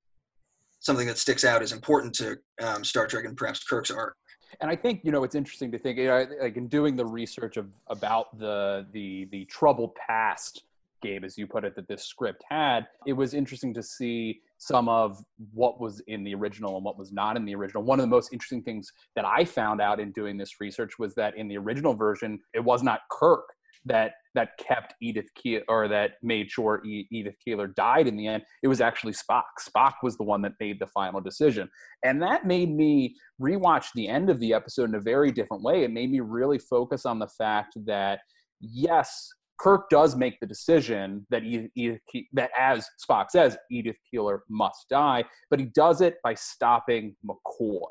[0.80, 4.16] something that sticks out as important to um, Star Trek and perhaps Kirk's arc
[4.62, 7.06] and I think you know it's interesting to think you know, like in doing the
[7.06, 10.64] research of about the the the troubled past
[11.02, 14.90] game as you put it that this script had it was interesting to see some
[14.90, 15.18] of
[15.54, 18.08] what was in the original and what was not in the original one of the
[18.08, 21.58] most interesting things that i found out in doing this research was that in the
[21.58, 23.46] original version it was not kirk
[23.86, 28.44] that that kept Edith Keeler or that made sure Edith Keeler died in the end.
[28.62, 29.44] It was actually Spock.
[29.60, 31.70] Spock was the one that made the final decision,
[32.04, 35.84] and that made me rewatch the end of the episode in a very different way.
[35.84, 38.20] It made me really focus on the fact that
[38.62, 39.30] yes,
[39.60, 42.00] Kirk does make the decision that Edith,
[42.34, 47.82] that as Spock says, Edith Keeler must die, but he does it by stopping McCoy.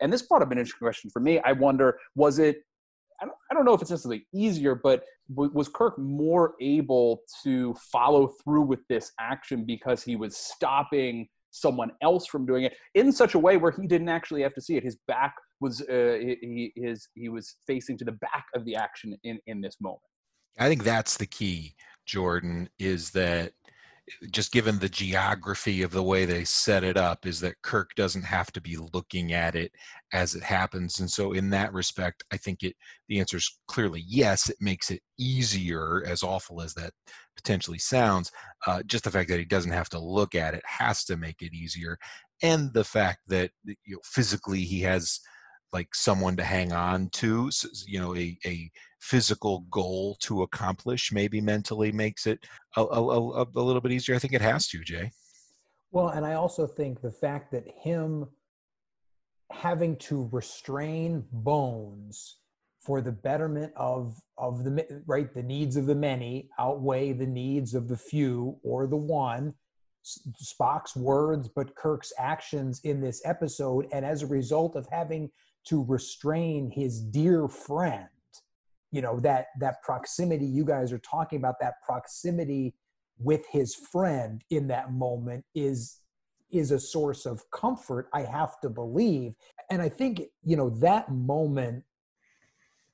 [0.00, 1.40] And this brought up an interesting question for me.
[1.40, 2.62] I wonder, was it
[3.20, 7.74] I don't, I don't know if it's necessarily easier, but was Kirk more able to
[7.74, 13.10] follow through with this action because he was stopping someone else from doing it in
[13.10, 14.84] such a way where he didn't actually have to see it?
[14.84, 19.16] His back was uh, he, his he was facing to the back of the action
[19.24, 20.02] in in this moment.
[20.58, 21.74] I think that's the key,
[22.06, 23.52] Jordan, is that
[24.30, 28.22] just given the geography of the way they set it up is that Kirk doesn't
[28.22, 29.72] have to be looking at it
[30.12, 31.00] as it happens.
[31.00, 32.76] And so in that respect I think it
[33.08, 36.92] the answer is clearly yes it makes it easier as awful as that
[37.34, 38.30] potentially sounds
[38.66, 41.42] uh, just the fact that he doesn't have to look at it has to make
[41.42, 41.98] it easier.
[42.42, 45.20] And the fact that you know, physically he has
[45.72, 47.50] like someone to hang on to
[47.86, 48.70] you know a, a
[49.06, 52.40] physical goal to accomplish maybe mentally makes it
[52.76, 54.16] a, a, a, little bit easier.
[54.16, 55.12] I think it has to jay.
[55.92, 58.26] Well and i also think the fact that him
[59.52, 62.38] having to restrain bones
[62.80, 67.74] for the betterment of of the right the needs of the many outweigh the needs
[67.74, 69.54] of the few or the one
[70.42, 75.30] spock's words but kirk's actions in this episode and as a result of having
[75.64, 78.08] to restrain his dear friend
[78.92, 82.74] you know that that proximity you guys are talking about that proximity
[83.18, 86.00] with his friend in that moment is
[86.50, 89.32] is a source of comfort i have to believe.
[89.70, 91.84] And i think you know that moment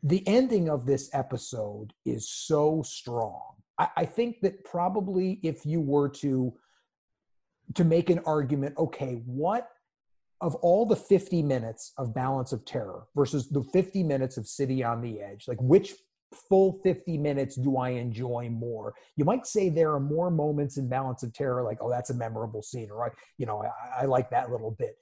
[0.02, 3.40] the ending of this episode is so strong.
[3.78, 6.52] I, I think that probably if you were to
[7.74, 9.68] to make an argument okay what
[10.42, 14.82] of all the 50 minutes of Balance of Terror versus the 50 minutes of City
[14.82, 15.94] on the Edge, like which
[16.48, 18.92] full 50 minutes do I enjoy more?
[19.16, 22.14] You might say there are more moments in Balance of Terror, like, oh, that's a
[22.14, 24.96] memorable scene, or I, you know, I, I like that little bit.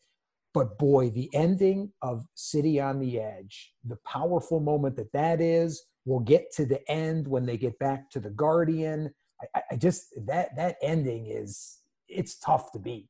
[0.52, 5.82] But boy, the ending of City on the Edge, the powerful moment that that is,
[6.04, 9.14] we'll get to the end when they get back to the Guardian.
[9.54, 13.08] I, I just that that ending is it's tough to beat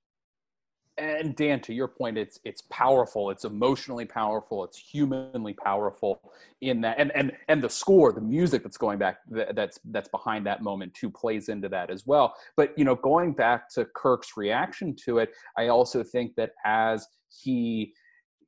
[1.00, 3.30] and Dan, to your point, it's it's powerful.
[3.30, 4.64] It's emotionally powerful.
[4.64, 6.20] It's humanly powerful
[6.60, 10.46] in that, and and and the score, the music that's going back, that's that's behind
[10.46, 12.34] that moment too, plays into that as well.
[12.56, 17.06] But you know, going back to Kirk's reaction to it, I also think that as
[17.42, 17.94] he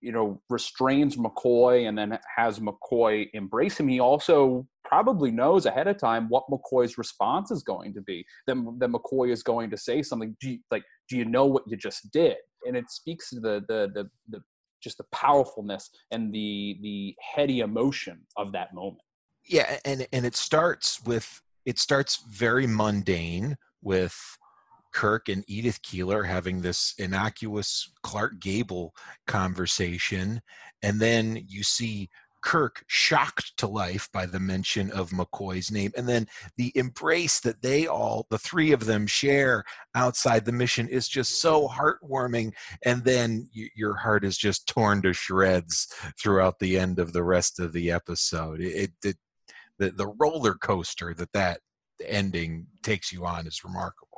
[0.01, 5.88] you know restrains McCoy and then has McCoy embrace him, he also probably knows ahead
[5.88, 8.27] of time what McCoy's response is going to be.
[8.47, 10.37] That, then McCoy is going to say something
[10.71, 12.37] like, "Do you know what you just did?"
[12.67, 14.43] And it speaks to the the the, the
[14.83, 19.03] just the powerfulness and the the heady emotion of that moment.
[19.45, 24.17] Yeah, and and it starts with it starts very mundane with
[24.93, 28.95] Kirk and Edith Keeler having this innocuous Clark Gable
[29.27, 30.43] conversation,
[30.83, 32.11] and then you see
[32.42, 36.26] Kirk shocked to life by the mention of McCoy's name, and then
[36.57, 41.40] the embrace that they all, the three of them, share outside the mission is just
[41.40, 42.52] so heartwarming.
[42.85, 47.24] And then you, your heart is just torn to shreds throughout the end of the
[47.24, 48.61] rest of the episode.
[48.61, 49.16] It, it
[49.78, 51.61] the the roller coaster that that
[52.05, 54.12] ending takes you on is remarkable.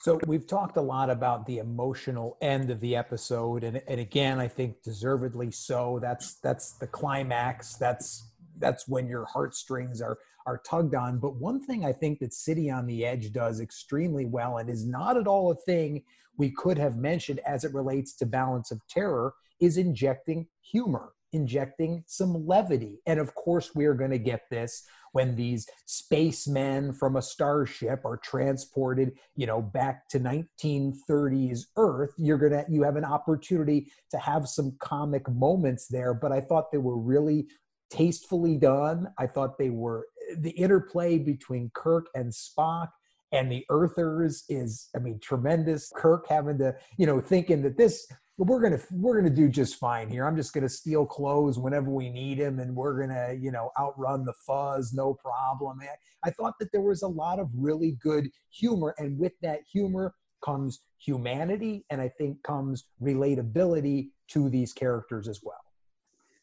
[0.00, 4.40] So we've talked a lot about the emotional end of the episode, and, and again,
[4.40, 5.98] I think deservedly so.
[6.00, 7.74] That's that's the climax.
[7.74, 11.18] That's that's when your heartstrings are are tugged on.
[11.18, 14.86] But one thing I think that City on the Edge does extremely well, and is
[14.86, 16.02] not at all a thing
[16.38, 22.04] we could have mentioned as it relates to Balance of Terror, is injecting humor injecting
[22.06, 23.00] some levity.
[23.06, 28.16] And of course, we're going to get this when these spacemen from a starship are
[28.16, 32.12] transported, you know, back to 1930s Earth.
[32.16, 36.14] You're going to, you have an opportunity to have some comic moments there.
[36.14, 37.48] But I thought they were really
[37.90, 39.08] tastefully done.
[39.18, 40.06] I thought they were
[40.38, 42.88] the interplay between Kirk and Spock
[43.32, 45.92] and the Earthers is, I mean, tremendous.
[45.94, 48.06] Kirk having to, you know, thinking that this
[48.48, 50.26] we're gonna we're gonna do just fine here.
[50.26, 54.24] I'm just gonna steal clothes whenever we need him, and we're gonna you know outrun
[54.24, 55.80] the fuzz, no problem.
[55.82, 59.60] I, I thought that there was a lot of really good humor, and with that
[59.70, 65.60] humor comes humanity, and I think comes relatability to these characters as well.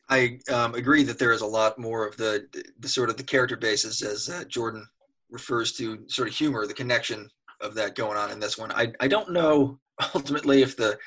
[0.10, 2.47] I um, agree that there is a lot more of the,
[2.79, 4.88] the sort of the character basis as uh, Jordan
[5.29, 7.29] refers to sort of humor, the connection
[7.60, 8.71] of that going on in this one.
[8.71, 9.79] I I don't know
[10.15, 10.97] ultimately if the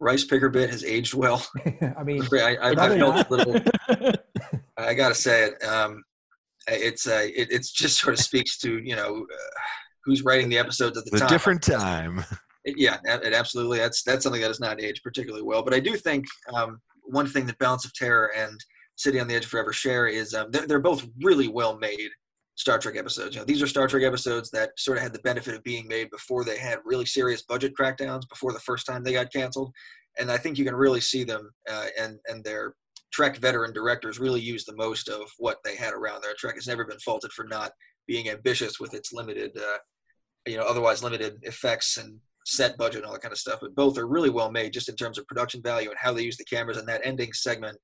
[0.00, 1.46] rice picker bit has aged well.
[1.96, 3.60] I mean, I, I, I felt a little.
[4.76, 5.64] I gotta say it.
[5.64, 6.02] Um,
[6.66, 9.60] it's uh, it, it's just sort of speaks to you know uh,
[10.04, 11.28] who's writing the episodes at the, the time.
[11.28, 12.24] different time.
[12.64, 13.78] It, yeah, it absolutely.
[13.78, 15.62] That's that's something that has not aged particularly well.
[15.62, 18.58] But I do think um, one thing that Balance of Terror and
[18.96, 22.10] City on the Edge of Forever share is um, they're, they're both really well made
[22.56, 23.34] Star Trek episodes.
[23.34, 25.88] You know, these are Star Trek episodes that sort of had the benefit of being
[25.88, 29.72] made before they had really serious budget crackdowns, before the first time they got canceled,
[30.18, 32.74] and I think you can really see them uh, and and their
[33.12, 36.34] Trek veteran directors really use the most of what they had around there.
[36.36, 37.70] Trek has never been faulted for not
[38.08, 39.78] being ambitious with its limited, uh,
[40.46, 43.60] you know, otherwise limited effects and set budget and all that kind of stuff.
[43.60, 46.22] But both are really well made, just in terms of production value and how they
[46.22, 46.76] use the cameras.
[46.76, 47.78] And that ending segment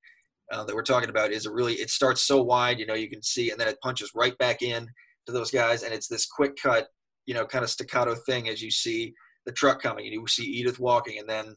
[0.51, 3.09] uh, that we're talking about is a really it starts so wide, you know, you
[3.09, 4.87] can see, and then it punches right back in
[5.25, 6.87] to those guys, and it's this quick cut,
[7.25, 9.13] you know, kind of staccato thing as you see
[9.45, 11.55] the truck coming, and you see Edith walking, and then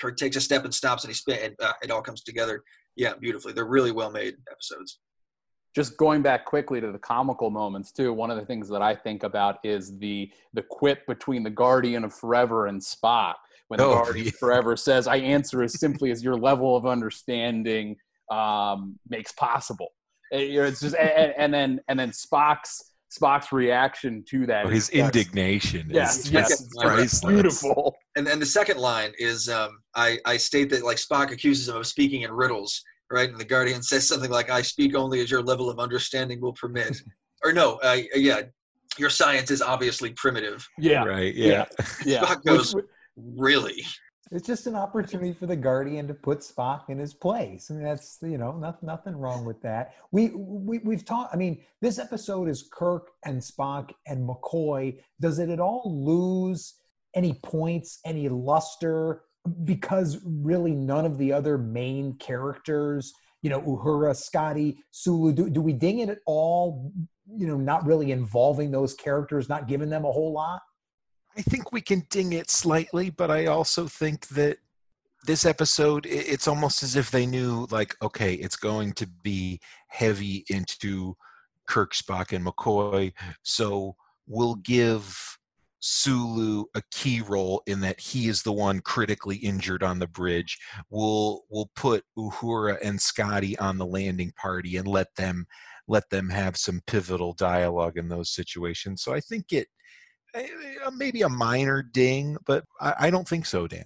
[0.00, 2.62] Kirk takes a step and stops, and he spin, and uh, it all comes together.
[2.96, 3.52] Yeah, beautifully.
[3.52, 4.98] They're really well made episodes
[5.74, 8.94] just going back quickly to the comical moments too one of the things that i
[8.94, 13.34] think about is the the quip between the guardian of forever and spock
[13.68, 14.32] when the oh, guardian yeah.
[14.38, 17.96] forever says i answer as simply as your level of understanding
[18.30, 19.88] um, makes possible
[20.30, 25.86] it's just and, and, then and then spock's spock's reaction to that oh, his indignation
[25.90, 27.20] yes, yes priceless.
[27.20, 31.68] beautiful and then the second line is um, I, I state that like spock accuses
[31.68, 33.30] him of speaking in riddles right?
[33.30, 36.52] And the Guardian says something like, "I speak only as your level of understanding will
[36.52, 37.00] permit,"
[37.42, 38.42] or no, uh, yeah,
[38.98, 40.66] your science is obviously primitive.
[40.78, 41.34] Yeah, right.
[41.34, 41.64] Yeah,
[42.04, 42.22] yeah.
[42.22, 42.74] Spock goes,
[43.16, 43.84] really.
[44.34, 47.70] It's just an opportunity for the Guardian to put Spock in his place.
[47.70, 49.94] I mean, that's you know, not, nothing wrong with that.
[50.10, 51.32] We we we've talked.
[51.32, 54.98] I mean, this episode is Kirk and Spock and McCoy.
[55.20, 56.74] Does it at all lose
[57.14, 59.22] any points, any luster
[59.64, 63.12] because really none of the other main characters,
[63.42, 66.92] you know, Uhura, Scotty, Sulu, do, do we ding it at all?
[67.28, 70.62] You know, not really involving those characters, not giving them a whole lot.
[71.36, 74.58] I think we can ding it slightly, but I also think that
[75.26, 79.58] this episode it's almost as if they knew like okay it's going to be
[79.88, 81.16] heavy into
[81.66, 83.10] kirk spock and mccoy
[83.42, 85.38] so we'll give
[85.86, 90.58] Sulu a key role in that he is the one critically injured on the bridge.
[90.88, 95.46] We'll we'll put Uhura and Scotty on the landing party and let them
[95.86, 99.02] let them have some pivotal dialogue in those situations.
[99.02, 99.68] So I think it
[100.34, 103.84] Eh, eh, maybe a minor ding, but I, I don't think so, Dan.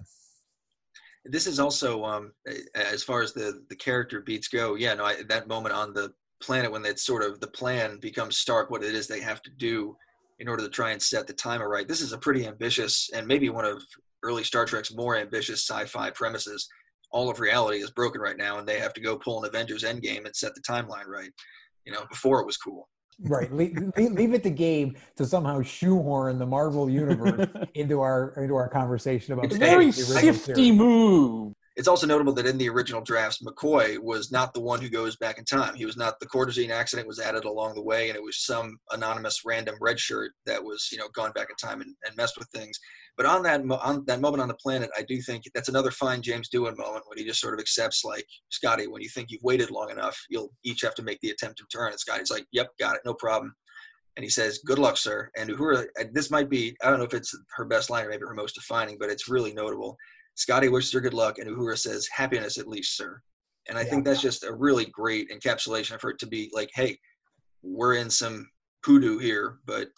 [1.25, 4.75] This is also um, eh, as far as the the character beats go.
[4.75, 8.37] Yeah, no, I, that moment on the planet when it's sort of the plan becomes
[8.37, 9.95] stark what it is they have to do
[10.39, 11.87] in order to try and set the timer right.
[11.87, 13.83] This is a pretty ambitious and maybe one of
[14.23, 16.67] early Star Trek's more ambitious sci-fi premises.
[17.11, 19.83] All of reality is broken right now, and they have to go pull an Avengers
[19.83, 21.31] Endgame and set the timeline right.
[21.85, 22.87] You know, before it was cool.
[23.21, 23.51] Right.
[23.51, 28.69] leave, leave, it to Gabe to somehow shoehorn the Marvel universe into our into our
[28.69, 29.45] conversation about.
[29.45, 34.53] It's very shifty move it's also notable that in the original drafts, McCoy was not
[34.53, 35.75] the one who goes back in time.
[35.75, 38.77] He was not the cordrazine accident was added along the way, and it was some
[38.91, 42.37] anonymous random red shirt that was, you know, gone back in time and, and messed
[42.37, 42.77] with things.
[43.15, 46.21] But on that on that moment on the planet, I do think that's another fine
[46.21, 49.41] James Doohan moment when he just sort of accepts, like Scotty, when you think you've
[49.41, 51.91] waited long enough, you'll each have to make the attempt to turn.
[51.91, 53.55] And Scotty's like, "Yep, got it, no problem."
[54.17, 57.13] And he says, "Good luck, sir." And Uhura, this might be I don't know if
[57.13, 59.97] it's her best line or maybe her most defining, but it's really notable
[60.39, 63.21] Scotty wishes her good luck, and Uhura says, happiness at least, sir.
[63.67, 63.89] And I yeah.
[63.89, 66.97] think that's just a really great encapsulation for it to be like, hey,
[67.61, 68.49] we're in some
[68.81, 69.89] poodoo here, but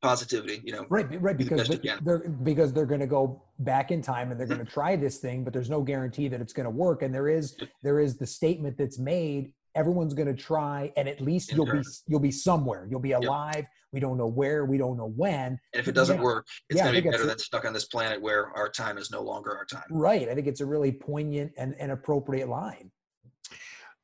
[0.00, 0.86] positivity, you know.
[0.88, 4.46] Right, right, because the they're because they're going to go back in time and they're
[4.46, 4.72] going to mm-hmm.
[4.72, 7.02] try this thing, but there's no guarantee that it's going to work.
[7.02, 11.20] And there is there is the statement that's made everyone's going to try and at
[11.20, 13.66] least you'll be you'll be somewhere you'll be alive yep.
[13.92, 16.22] We don't know where we don't know when and if it doesn't yeah.
[16.22, 18.98] work it's yeah, going to be better than stuck on this planet where our time
[18.98, 22.48] is no longer our time right i think it's a really poignant and, and appropriate
[22.48, 22.90] line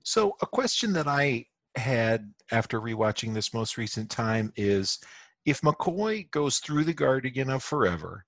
[0.02, 1.44] so a question that i
[1.76, 4.98] had after rewatching this most recent time is
[5.44, 8.24] if mccoy goes through the guardian of forever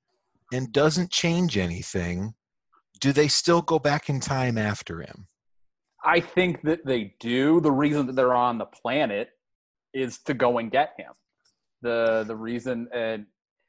[0.53, 2.35] and doesn't change anything
[3.01, 5.27] do they still go back in time after him
[6.07, 7.61] I think that they do.
[7.61, 9.31] The reason that they're on the planet
[9.93, 11.13] is to go and get him.
[11.83, 13.27] The the reason and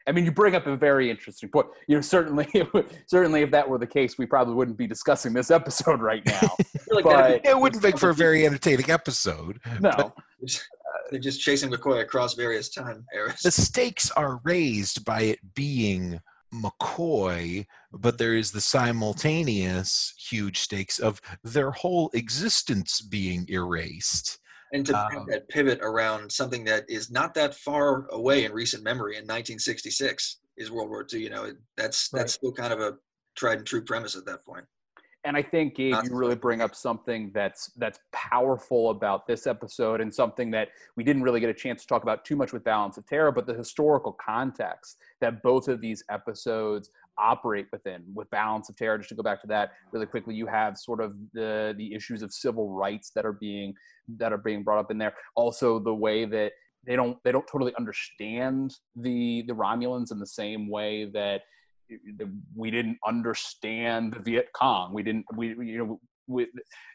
[0.07, 1.67] I mean, you bring up a very interesting point.
[1.87, 2.47] You know, certainly,
[3.07, 6.55] certainly, if that were the case, we probably wouldn't be discussing this episode right now.
[6.91, 9.59] like but, it wouldn't make for a very entertaining episode.
[9.81, 10.13] No, but,
[11.11, 13.41] they're just chasing McCoy across various time eras.
[13.41, 16.21] The stakes are raised by it being
[16.53, 24.39] McCoy, but there is the simultaneous huge stakes of their whole existence being erased.
[24.73, 28.83] And to um, that pivot around something that is not that far away in recent
[28.83, 31.21] memory in 1966 is World War II.
[31.21, 32.19] You know, that's right.
[32.19, 32.93] that's still kind of a
[33.35, 34.65] tried and true premise at that point.
[35.23, 39.99] And I think Gabe, you really bring up something that's that's powerful about this episode,
[39.99, 42.63] and something that we didn't really get a chance to talk about too much with
[42.63, 48.03] Balance of Terror, but the historical context that both of these episodes operate within.
[48.13, 51.01] With Balance of Terror, just to go back to that really quickly, you have sort
[51.01, 53.73] of the the issues of civil rights that are being
[54.17, 55.13] that are being brought up in there.
[55.35, 56.53] Also, the way that
[56.85, 61.41] they don't they don't totally understand the the Romulans in the same way that
[62.55, 64.93] we didn't understand the Viet Cong.
[64.93, 66.47] We didn't, we, you know, we,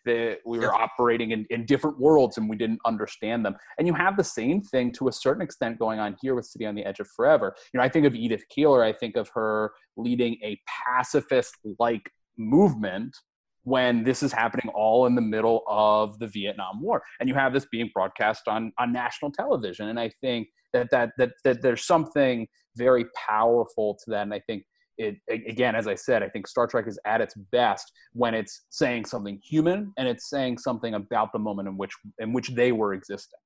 [0.05, 3.57] the, we were operating in, in different worlds and we didn't understand them.
[3.79, 6.67] And you have the same thing to a certain extent going on here with City
[6.67, 7.55] on the Edge of Forever.
[7.73, 12.11] You know, I think of Edith Keeler, I think of her leading a pacifist like
[12.37, 13.17] movement
[13.65, 17.03] when this is happening all in the middle of the Vietnam War.
[17.21, 19.89] And you have this being broadcast on, on national television.
[19.89, 24.23] And I think that, that, that, that there's something very powerful to that.
[24.23, 24.65] And I think
[24.99, 28.67] it again as i said i think star trek is at its best when it's
[28.71, 32.73] saying something human and it's saying something about the moment in which in which they
[32.73, 33.39] were existing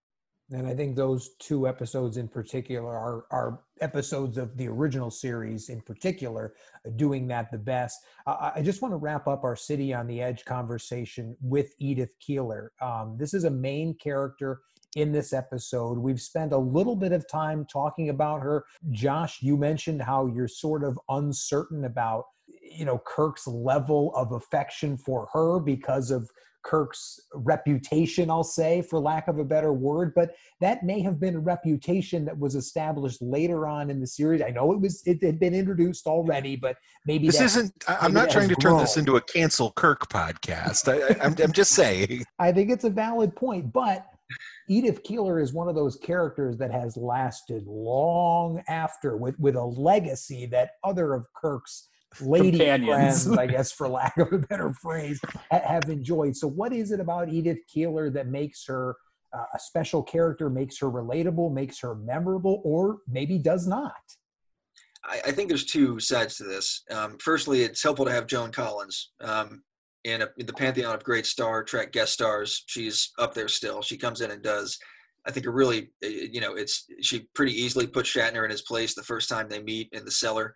[0.52, 5.68] and i think those two episodes in particular are are episodes of the original series
[5.68, 6.54] in particular
[6.96, 10.20] doing that the best uh, i just want to wrap up our city on the
[10.20, 14.60] edge conversation with edith keeler um, this is a main character
[14.96, 15.98] in this episode.
[15.98, 18.64] We've spent a little bit of time talking about her.
[18.90, 22.24] Josh, you mentioned how you're sort of uncertain about,
[22.62, 26.30] you know, Kirk's level of affection for her because of
[26.66, 31.36] Kirk's reputation, I'll say, for lack of a better word, but that may have been
[31.36, 34.42] a reputation that was established later on in the series.
[34.42, 37.72] I know it was it had been introduced already, but maybe this isn't.
[37.86, 40.92] I'm not trying to turn this into a cancel Kirk podcast.
[40.92, 42.24] I, I'm, I'm just saying.
[42.40, 44.04] I think it's a valid point, but
[44.68, 49.64] Edith Keeler is one of those characters that has lasted long after with, with a
[49.64, 51.88] legacy that other of Kirk's
[52.20, 56.36] lady friends, I guess, for lack of a better phrase, have enjoyed.
[56.36, 58.96] So, what is it about Edith Keeler that makes her
[59.36, 63.94] uh, a special character, makes her relatable, makes her memorable, or maybe does not?
[65.04, 66.82] I, I think there's two sides to this.
[66.90, 69.12] Um, firstly, it's helpful to have Joan Collins.
[69.20, 69.62] Um,
[70.04, 73.82] in, a, in the pantheon of great Star Trek guest stars, she's up there still.
[73.82, 74.78] She comes in and does
[75.26, 78.94] I think it really, you know, it's she pretty easily put Shatner in his place
[78.94, 80.54] the first time they meet in the cellar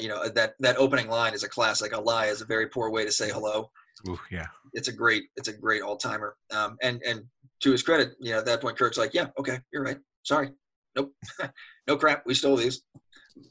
[0.00, 1.92] you know that that opening line is a classic.
[1.92, 3.70] A lie is a very poor way to say hello.
[4.08, 6.36] Ooh, yeah, it's a great it's a great all timer.
[6.52, 7.22] Um, and and
[7.60, 9.98] to his credit, you know at that point Kirk's like, yeah, okay, you're right.
[10.24, 10.50] Sorry,
[10.96, 11.12] nope,
[11.86, 12.82] no crap, we stole these.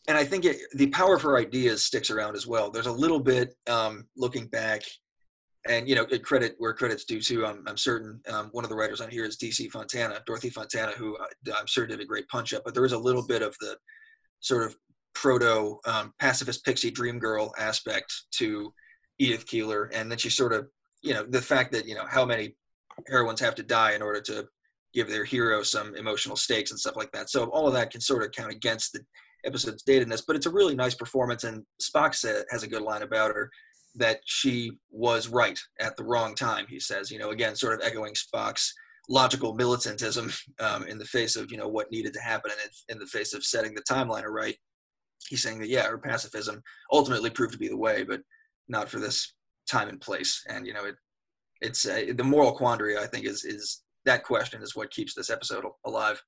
[0.08, 2.70] And I think it, the power for ideas sticks around as well.
[2.70, 4.84] There's a little bit um, looking back,
[5.68, 7.46] and you know, credit where credit's due too.
[7.46, 10.92] I'm, I'm certain um, one of the writers on here is DC Fontana, Dorothy Fontana,
[10.92, 12.64] who uh, I'm sure did a great punch up.
[12.64, 13.76] But there is a little bit of the
[14.40, 14.76] sort of
[15.14, 18.74] proto um, pacifist pixie dream girl aspect to
[19.20, 20.68] Edith Keeler, and then she sort of,
[21.02, 22.56] you know, the fact that you know how many
[23.08, 24.48] heroines have to die in order to
[24.94, 27.30] give their hero some emotional stakes and stuff like that.
[27.30, 29.00] So all of that can sort of count against the
[29.46, 31.44] episode's datedness, but it's a really nice performance.
[31.44, 33.50] And Spock said has a good line about her
[33.96, 36.66] that she was right at the wrong time.
[36.70, 38.74] He says, you know, again, sort of echoing Spock's
[39.10, 43.00] logical militantism um, in the face of you know what needed to happen and in
[43.00, 44.56] the face of setting the timeline right
[45.28, 46.62] he's saying that yeah, or pacifism
[46.92, 48.22] ultimately proved to be the way, but
[48.68, 49.34] not for this
[49.70, 50.44] time and place.
[50.50, 50.96] And you know, it
[51.62, 52.98] it's uh, the moral quandary.
[52.98, 56.22] I think is is that question is what keeps this episode alive.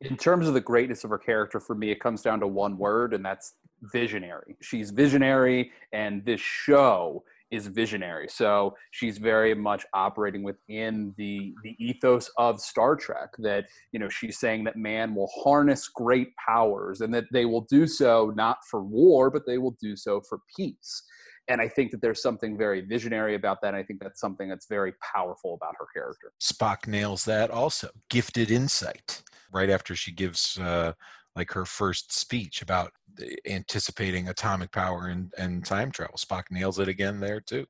[0.00, 2.78] In terms of the greatness of her character, for me, it comes down to one
[2.78, 4.56] word, and that's visionary.
[4.60, 8.28] She's visionary, and this show is visionary.
[8.28, 14.08] So she's very much operating within the the ethos of Star Trek that you know
[14.08, 18.58] she's saying that man will harness great powers and that they will do so not
[18.70, 21.02] for war but they will do so for peace.
[21.50, 23.74] And I think that there's something very visionary about that.
[23.74, 26.32] I think that's something that's very powerful about her character.
[26.42, 27.88] Spock nails that also.
[28.10, 29.22] Gifted insight.
[29.50, 30.92] Right after she gives uh,
[31.36, 36.16] like her first speech about eh, anticipating atomic power and, and time travel.
[36.16, 37.66] Spock nails it again there too.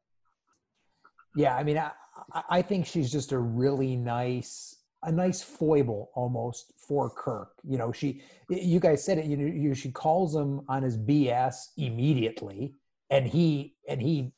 [1.37, 1.93] Yeah, I mean, I,
[2.51, 7.51] I think she's just a really nice, a nice foible almost for Kirk.
[7.63, 9.27] You know, she, you guys said it.
[9.27, 12.75] You know, you, she calls him on his BS immediately,
[13.11, 14.33] and he and he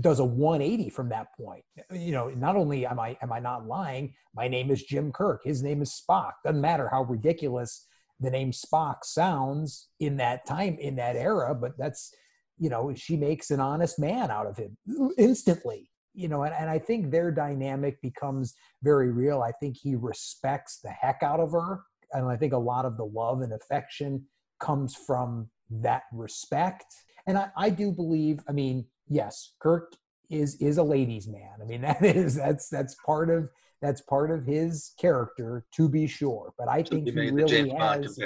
[0.00, 1.64] does a 180 from that point.
[1.90, 5.42] You know, not only am I am I not lying, my name is Jim Kirk.
[5.44, 6.32] His name is Spock.
[6.44, 7.86] Doesn't matter how ridiculous
[8.20, 12.12] the name Spock sounds in that time in that era, but that's
[12.58, 14.76] you know she makes an honest man out of him
[15.18, 15.90] instantly.
[16.14, 19.42] You know, and, and I think their dynamic becomes very real.
[19.42, 22.96] I think he respects the heck out of her, and I think a lot of
[22.96, 24.24] the love and affection
[24.58, 26.86] comes from that respect.
[27.26, 29.92] And I, I do believe, I mean, yes, Kirk
[30.30, 31.58] is is a ladies' man.
[31.60, 33.48] I mean, that is that's that's part of
[33.82, 38.18] that's part of his character to be sure but i so think he really has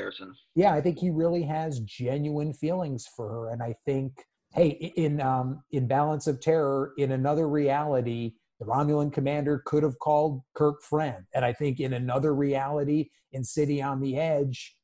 [0.55, 4.13] yeah i think he really has genuine feelings for her and i think
[4.55, 9.99] hey in um in balance of terror in another reality the romulan commander could have
[9.99, 14.77] called kirk friend and i think in another reality in city on the edge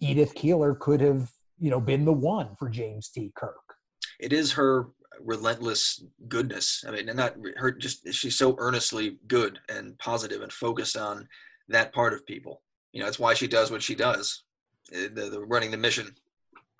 [0.00, 3.32] edith keeler could have you know been the one for james t.
[3.36, 3.56] Kirk.
[4.18, 4.88] It is her
[5.24, 6.84] relentless goodness.
[6.86, 11.28] I mean, and not her just she's so earnestly good and positive and focused on
[11.68, 12.62] that part of people.
[12.92, 14.44] You know, it's why she does what she does.
[14.92, 16.14] Eh, the, the running the mission.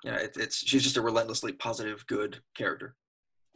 [0.05, 2.95] You know, it, it's she's just a relentlessly positive, good character.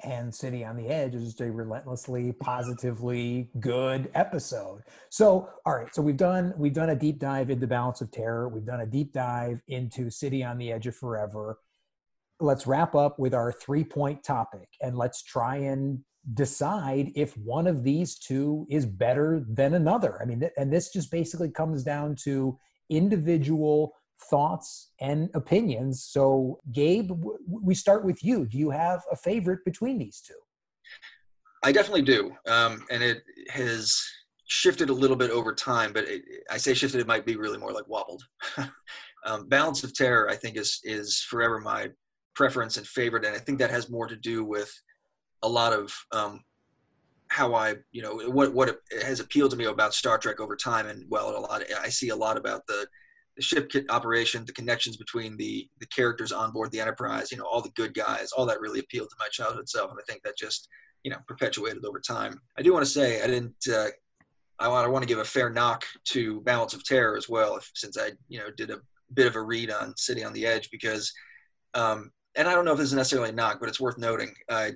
[0.03, 4.83] And City on the Edge is just a relentlessly positively good episode.
[5.11, 8.49] So, all right, so we've done we've done a deep dive into Balance of Terror.
[8.49, 11.59] We've done a deep dive into City on the Edge of Forever
[12.41, 16.01] let's wrap up with our three point topic and let's try and
[16.35, 20.21] decide if one of these two is better than another.
[20.21, 22.59] I mean, and this just basically comes down to
[22.91, 23.95] individual
[24.29, 26.05] thoughts and opinions.
[26.05, 27.11] So, Gabe,
[27.47, 28.47] we start with you.
[28.47, 30.35] Do you have a favorite between these two?
[31.63, 32.33] I definitely do.
[32.47, 34.03] Um, and it has
[34.47, 37.59] shifted a little bit over time, but it, I say shifted, it might be really
[37.59, 38.25] more like wobbled.
[39.27, 41.91] um, Balance of Terror, I think, is is forever my
[42.35, 44.73] preference and favorite, and I think that has more to do with
[45.43, 46.41] a lot of um,
[47.29, 50.87] how I, you know, what what has appealed to me about Star Trek over time,
[50.87, 51.63] and well, a lot.
[51.63, 52.87] Of, I see a lot about the
[53.37, 57.45] the ship operation, the connections between the the characters on board the Enterprise, you know,
[57.45, 60.23] all the good guys, all that really appealed to my childhood self, and I think
[60.23, 60.69] that just
[61.05, 62.41] you know perpetuated over time.
[62.59, 63.55] I do want to say I didn't.
[63.71, 63.89] Uh,
[64.59, 67.57] I want I want to give a fair knock to Balance of Terror as well,
[67.57, 68.81] if, since I you know did a
[69.15, 71.13] bit of a read on City on the Edge because,
[71.75, 74.33] um, and I don't know if this is necessarily a knock, but it's worth noting.
[74.49, 74.71] Uh,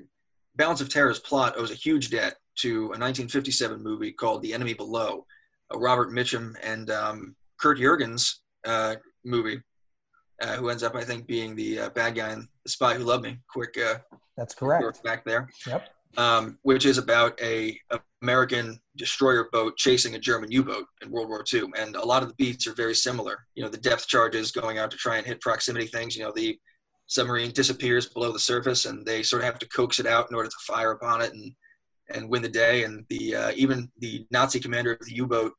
[0.56, 4.74] Balance of Terror's plot owes a huge debt to a 1957 movie called The Enemy
[4.74, 5.26] Below,
[5.70, 9.60] a Robert Mitchum and um, Kurt Jurgens uh, movie,
[10.40, 13.04] uh, who ends up, I think, being the uh, bad guy in The Spy Who
[13.04, 13.38] Loved Me.
[13.48, 13.96] Quick, uh,
[14.36, 15.02] that's correct.
[15.02, 15.48] Back there.
[15.66, 15.88] Yep.
[16.16, 21.28] Um, which is about a, a, American destroyer boat chasing a German U-boat in World
[21.28, 23.44] War II, and a lot of the beats are very similar.
[23.56, 26.16] You know, the depth charges going out to try and hit proximity things.
[26.16, 26.56] You know, the
[27.06, 30.36] submarine disappears below the surface, and they sort of have to coax it out in
[30.36, 31.52] order to fire upon it and
[32.10, 32.84] and win the day.
[32.84, 35.52] And the uh, even the Nazi commander of the U-boat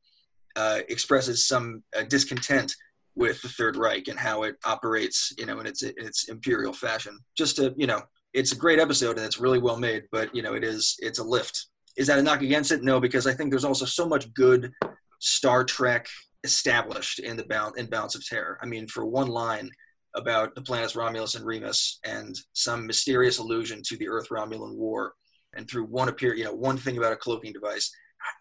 [0.56, 2.74] uh, expresses some uh, discontent
[3.14, 6.72] with the Third Reich and how it operates, you know, in its in its imperial
[6.72, 7.18] fashion.
[7.36, 8.02] Just to you know,
[8.34, 11.18] it's a great episode and it's really well made, but you know, it is it's
[11.18, 11.66] a lift.
[11.96, 12.82] Is that a knock against it?
[12.82, 14.70] No, because I think there's also so much good
[15.18, 16.08] Star Trek
[16.44, 18.58] established in the bound in Balance of Terror.
[18.62, 19.70] I mean, for one line
[20.16, 25.12] about the planets Romulus and Remus and some mysterious allusion to the Earth Romulan War,
[25.54, 27.90] and through one appear, you know, one thing about a cloaking device.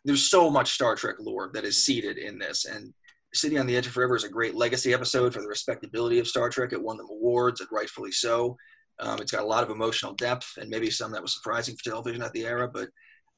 [0.04, 2.94] There's so much Star Trek lore that is seated in this, and
[3.34, 6.28] City on the Edge of Forever is a great legacy episode for the respectability of
[6.28, 6.72] Star Trek.
[6.72, 8.56] It won them awards, and rightfully so.
[9.00, 11.90] Um, it's got a lot of emotional depth, and maybe some that was surprising for
[11.90, 12.70] television at the era.
[12.74, 12.90] But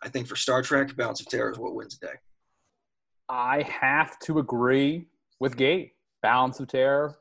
[0.04, 2.14] I think for Star Trek, Balance of Terror is what wins the day.
[3.28, 5.08] I have to agree
[5.40, 5.90] with Gabe.
[6.22, 7.16] Balance of Terror,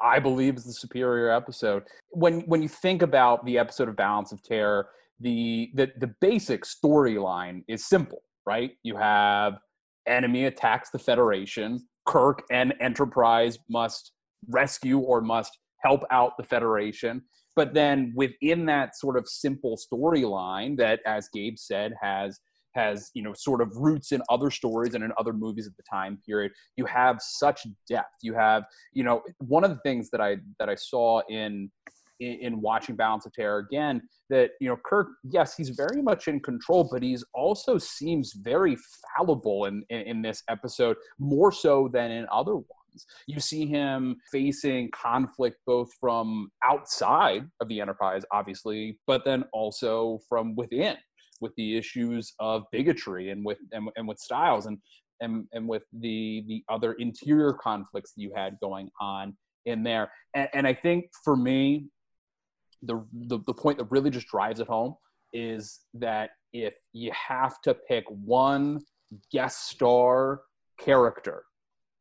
[0.00, 1.84] I believe, is the superior episode.
[2.10, 4.88] When when you think about the episode of Balance of Terror,
[5.20, 8.72] the the, the basic storyline is simple, right?
[8.82, 9.58] You have
[10.06, 11.86] enemy attacks the Federation.
[12.06, 14.12] Kirk and Enterprise must
[14.48, 17.22] rescue or must help out the Federation.
[17.56, 22.40] But then within that sort of simple storyline that, as Gabe said, has
[22.74, 25.82] has you know sort of roots in other stories and in other movies at the
[25.90, 26.52] time period.
[26.76, 28.16] You have such depth.
[28.22, 31.70] You have you know one of the things that i that i saw in
[32.20, 36.28] in, in watching balance of terror again that you know kirk yes he's very much
[36.28, 38.76] in control but he's also seems very
[39.16, 42.66] fallible in, in, in this episode more so than in other ones.
[43.26, 50.18] You see him facing conflict both from outside of the enterprise, obviously, but then also
[50.28, 50.96] from within
[51.40, 54.78] with the issues of bigotry and with and, and with stiles and
[55.20, 59.36] and, and with the the other interior conflicts that you had going on
[59.66, 60.10] in there.
[60.34, 61.86] And, and I think for me,
[62.82, 64.94] the, the the point that really just drives it home
[65.32, 68.80] is that if you have to pick one
[69.32, 70.42] guest star
[70.78, 71.44] character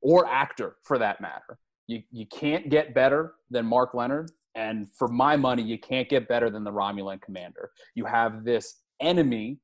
[0.01, 1.59] or actor for that matter.
[1.87, 4.31] You, you can't get better than Mark Lenard.
[4.55, 7.71] And for my money, you can't get better than the Romulan commander.
[7.95, 9.60] You have this enemy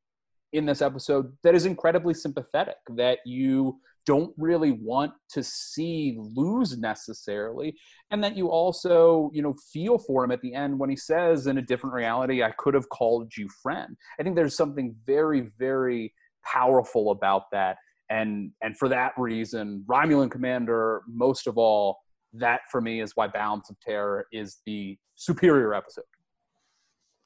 [0.54, 6.78] in this episode that is incredibly sympathetic, that you don't really want to see lose
[6.78, 7.76] necessarily
[8.12, 11.48] and that you also you know feel for him at the end when he says
[11.48, 13.96] in a different reality i could have called you friend.
[14.20, 16.14] I think there's something very very
[16.46, 17.78] powerful about that.
[18.10, 21.98] And and for that reason romulan commander most of all
[22.34, 26.06] that for me is why balance of terror is the superior episode.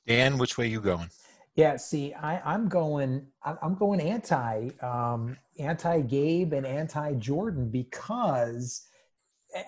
[0.07, 1.09] Dan which way you going
[1.59, 8.87] yeah see I, i'm going i'm going anti um anti gabe and anti jordan because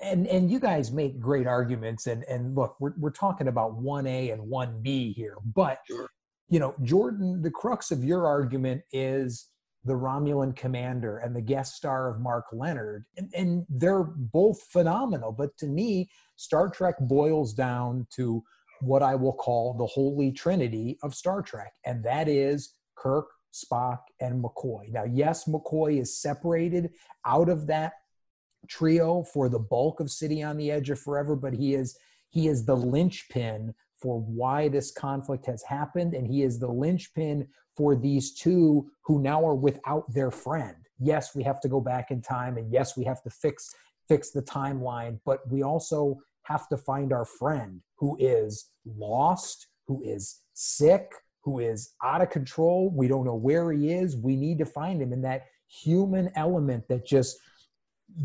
[0.02, 4.32] and and you guys make great arguments and and look we're, we're talking about 1a
[4.32, 6.10] and 1b here but sure.
[6.50, 9.48] you know jordan the crux of your argument is
[9.84, 15.32] the Romulan commander and the guest star of Mark Lenard, And, and, they're both phenomenal.
[15.32, 18.44] But to me, Star Trek boils down to
[18.82, 24.00] what I will call the holy trinity of Star Trek, and that is Kirk, Spock,
[24.20, 24.92] and McCoy.
[24.92, 26.92] Now, yes, McCoy is separated
[27.26, 27.94] out of that
[28.68, 31.98] trio for the bulk of City on the Edge of Forever, but he is
[32.30, 37.48] he is the linchpin for why this conflict has happened, and he is the linchpin
[37.76, 40.76] for these two who now are without their friend.
[41.00, 43.74] Yes, we have to go back in time, and yes, we have to fix
[44.08, 46.18] fix the timeline, but we also
[46.52, 51.12] have to find our friend who is lost, who is sick,
[51.44, 52.92] who is out of control.
[52.96, 54.16] We don't know where he is.
[54.16, 55.14] We need to find him.
[55.14, 57.38] And that human element that just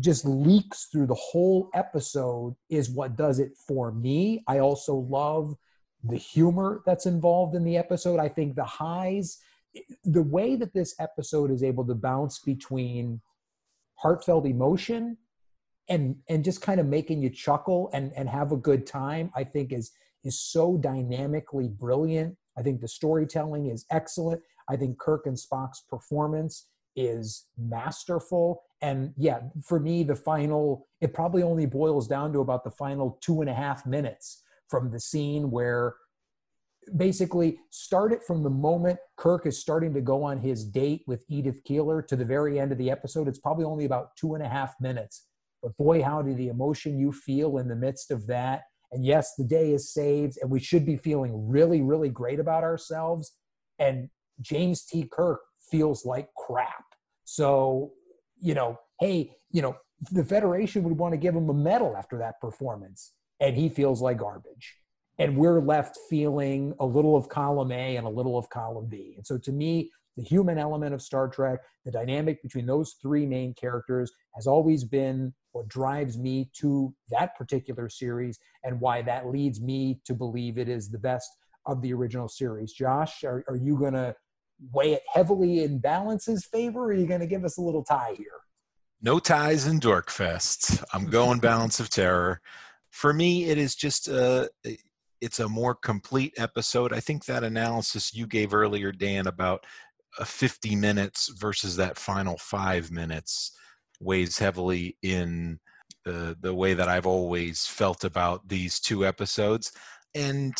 [0.01, 4.43] just leaks through the whole episode is what does it for me.
[4.45, 5.55] I also love
[6.03, 8.19] the humor that's involved in the episode.
[8.19, 9.37] I think the highs
[10.03, 13.21] the way that this episode is able to bounce between
[13.95, 15.17] heartfelt emotion
[15.89, 19.43] and and just kind of making you chuckle and and have a good time i
[19.43, 19.91] think is
[20.23, 25.83] is so dynamically brilliant i think the storytelling is excellent i think kirk and spock's
[25.89, 32.39] performance is masterful and yeah for me the final it probably only boils down to
[32.39, 35.95] about the final two and a half minutes from the scene where
[36.95, 41.25] basically start it from the moment Kirk is starting to go on his date with
[41.27, 43.27] Edith Keeler to the very end of the episode.
[43.27, 45.26] It's probably only about two and a half minutes.
[45.61, 48.63] But boy, howdy, the emotion you feel in the midst of that.
[48.91, 52.63] And yes, the day is saved, and we should be feeling really, really great about
[52.63, 53.35] ourselves.
[53.79, 54.09] And
[54.41, 55.09] James T.
[55.11, 56.85] Kirk feels like crap.
[57.25, 57.91] So,
[58.39, 59.75] you know, hey, you know,
[60.11, 64.01] the Federation would want to give him a medal after that performance, and he feels
[64.01, 64.75] like garbage
[65.19, 69.13] and we're left feeling a little of column A and a little of column B.
[69.17, 73.25] And so to me, the human element of Star Trek, the dynamic between those three
[73.25, 79.27] main characters has always been what drives me to that particular series and why that
[79.27, 81.29] leads me to believe it is the best
[81.65, 82.71] of the original series.
[82.71, 84.15] Josh, are, are you going to
[84.71, 87.83] weigh it heavily in Balance's favor or are you going to give us a little
[87.83, 88.27] tie here?
[89.01, 90.83] No ties in Dorkfest.
[90.93, 92.39] I'm going Balance of Terror.
[92.91, 94.49] For me, it is just a,
[95.21, 96.93] it's a more complete episode.
[96.93, 99.65] I think that analysis you gave earlier, Dan, about
[100.19, 103.57] uh, 50 minutes versus that final five minutes
[103.99, 105.59] weighs heavily in
[106.05, 109.71] the the way that I've always felt about these two episodes.
[110.15, 110.53] And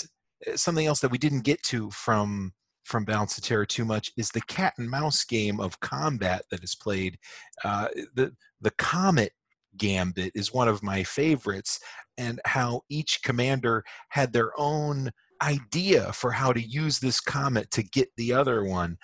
[0.48, 4.12] uh, something else that we didn't get to from from Balance of Terror too much
[4.18, 7.18] is the cat and mouse game of combat that is played.
[7.64, 9.32] Uh, the the comet
[9.78, 11.80] gambit is one of my favorites
[12.18, 15.12] and how each commander had their own
[15.42, 18.98] idea for how to use this comet to get the other one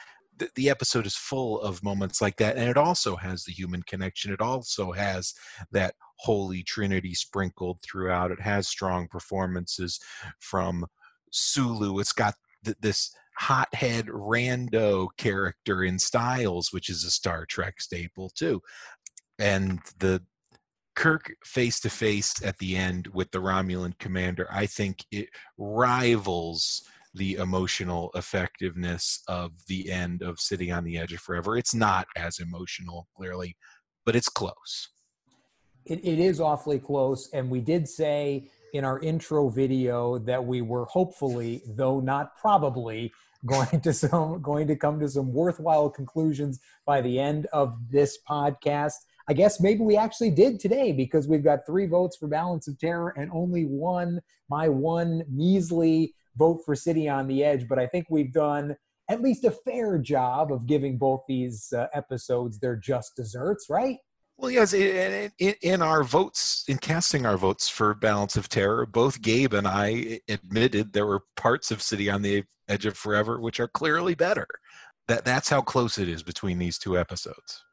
[0.44, 3.84] the, the, episode is full of moments like that and it also has the human
[3.84, 5.34] connection it also has
[5.72, 10.00] that holy trinity sprinkled throughout it has strong performances
[10.40, 10.86] from
[11.32, 17.82] sulu it's got th- this hothead rando character in stiles which is a star trek
[17.82, 18.62] staple too
[19.40, 20.22] and the
[20.96, 26.84] Kirk face to face at the end with the Romulan commander, I think it rivals
[27.14, 31.58] the emotional effectiveness of the end of City on the Edge of Forever.
[31.58, 33.56] It's not as emotional, clearly,
[34.06, 34.90] but it's close.
[35.86, 37.30] It, it is awfully close.
[37.34, 43.12] And we did say in our intro video that we were hopefully, though not probably,
[43.46, 48.18] going to some going to come to some worthwhile conclusions by the end of this
[48.28, 48.94] podcast.
[49.28, 52.80] I guess maybe we actually did today because we've got three votes for Balance of
[52.80, 57.68] Terror and only one, my one measly vote for City on the Edge.
[57.68, 58.76] But I think we've done
[59.10, 63.98] at least a fair job of giving both these uh, episodes their just desserts, right?
[64.38, 69.22] Well, yes, in, in, our votes, in casting our votes for Balance of Terror, both
[69.22, 73.60] Gabe and I admitted there were parts of City on the Edge of Forever which
[73.60, 74.48] are clearly better.
[75.08, 77.64] That that's how close it is between these two episodes.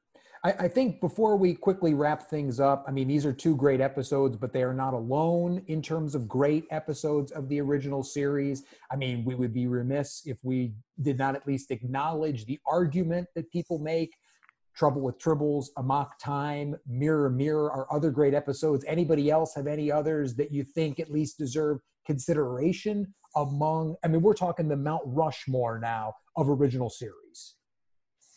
[0.43, 3.81] I, I, think before we quickly wrap things up, I mean, these are two great
[3.81, 8.65] episodes, but they are not alone in terms of great episodes of the original series.
[8.91, 10.73] I mean, we would be remiss if we
[11.03, 14.15] did not at least acknowledge the argument that people make.
[14.75, 18.85] Trouble with Tribbles, Amok Time, Mirror Mirror are other great episodes.
[18.87, 23.97] Anybody else have any others that you think at least deserve consideration among?
[24.03, 27.57] I mean, we're talking the Mount Rushmore now of original series.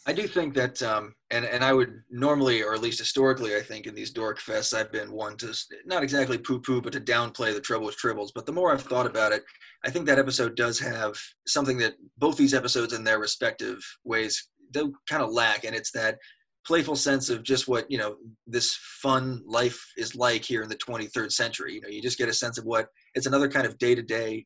[0.05, 3.61] I do think that, um, and and I would normally, or at least historically, I
[3.61, 5.53] think in these dork fests, I've been one to
[5.85, 8.31] not exactly poo-poo, but to downplay the trouble with tribbles.
[8.35, 9.43] But the more I've thought about it,
[9.85, 11.15] I think that episode does have
[11.47, 15.91] something that both these episodes, in their respective ways, do kind of lack, and it's
[15.91, 16.17] that
[16.65, 20.75] playful sense of just what you know this fun life is like here in the
[20.75, 21.75] 23rd century.
[21.75, 24.45] You know, you just get a sense of what it's another kind of day-to-day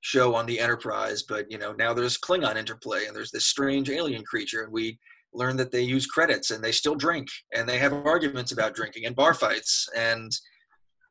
[0.00, 3.90] show on the Enterprise, but you know now there's Klingon interplay and there's this strange
[3.90, 4.98] alien creature, and we
[5.32, 9.06] learn that they use credits and they still drink and they have arguments about drinking
[9.06, 10.32] and bar fights and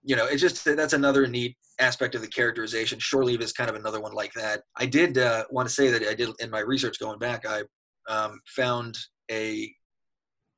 [0.04, 3.00] you know it's just that's another neat aspect of the characterization.
[3.00, 4.64] Shore leave is kind of another one like that.
[4.76, 7.62] I did uh, want to say that i did in my research going back i
[8.10, 8.98] um, found
[9.32, 9.72] a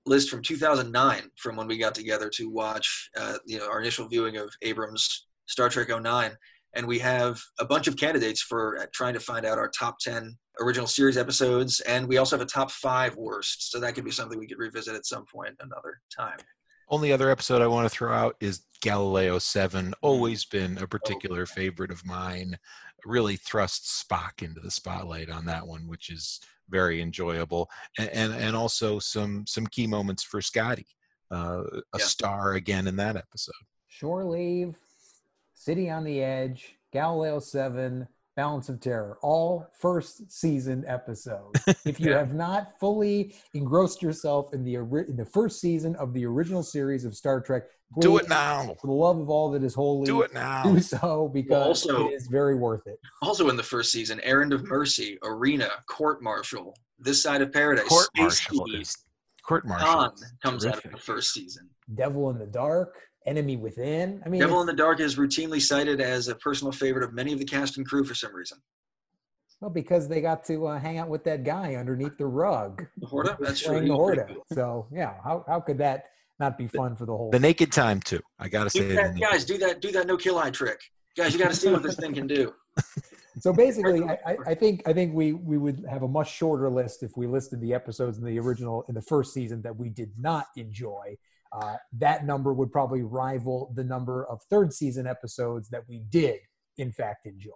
[0.05, 4.07] list from 2009 from when we got together to watch uh, you know our initial
[4.07, 6.31] viewing of abrams star trek 09
[6.73, 9.99] and we have a bunch of candidates for uh, trying to find out our top
[9.99, 14.05] 10 original series episodes and we also have a top five worst so that could
[14.05, 16.37] be something we could revisit at some point another time
[16.89, 19.93] Only other episode I want to throw out is Galileo 7.
[20.01, 22.57] Always been a particular favorite of mine.
[23.05, 27.69] Really thrusts Spock into the spotlight on that one, which is very enjoyable.
[27.97, 30.87] And and, and also some some key moments for Scotty.
[31.31, 31.63] Uh,
[31.93, 32.05] a Yeah.
[32.05, 33.63] star again in that episode.
[33.87, 34.75] Shore Leave,
[35.61, 41.59] City on the Edge, Galileo 7, Balance of Terror, all first season episodes.
[41.85, 42.17] If you Yeah.
[42.17, 47.05] have not fully engrossed yourself in the in the first season of the original series
[47.05, 47.63] of Star Trek,
[47.99, 48.75] Do it now.
[48.81, 50.63] For the love of all that is holy, Do it now.
[50.63, 52.99] do so because also- it is very worth it.
[53.21, 57.87] Also in the first season, Errand of Mercy, Arena, Court Martial, This Side of Paradise,
[57.87, 58.97] Court Space Marshal Heat, is
[59.43, 59.87] Court Martial.
[59.87, 61.69] Khan is comes out of the first season.
[61.93, 62.95] Devil in the Dark,
[63.25, 64.21] Enemy Within.
[64.25, 67.33] I mean, Devil in the Dark is routinely cited as a personal favorite of many
[67.33, 68.57] of the cast and crew for some reason.
[69.59, 72.85] well, because they got to uh, hang out with that guy underneath the rug.
[72.97, 73.33] The Horta?
[73.33, 73.69] who was That's true.
[73.73, 74.33] playing the was pretty Horta.
[74.33, 74.45] cool.
[74.55, 76.05] So yeah, how how could that
[76.39, 77.29] not be fun for the whole?
[77.31, 78.21] The Naked Time too.
[78.39, 80.79] I gotta say, Do the that, guys, do that, do that no kill eye trick.
[81.15, 82.53] Guys, you got to see what this thing can do.
[83.39, 86.69] so basically, I, I- I think I think we we would have a much shorter
[86.69, 89.89] list if we listed the episodes in the original in the first season that we
[89.89, 91.17] did not enjoy.
[91.53, 96.39] Uh, that number would probably rival the number of third season episodes that we did
[96.77, 97.51] in fact enjoy.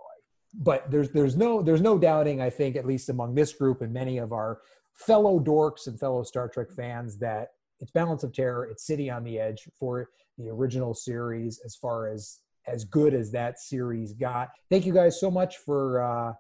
[0.54, 3.94] But there's there's no there's no doubting I think at least among this group and
[3.94, 4.60] many of our
[4.94, 9.24] fellow dorks and fellow Star Trek fans that it's Balance of Terror, it's City on
[9.24, 14.50] the Edge for the original series as far as as good as that series got.
[14.70, 16.34] Thank you guys so much for uh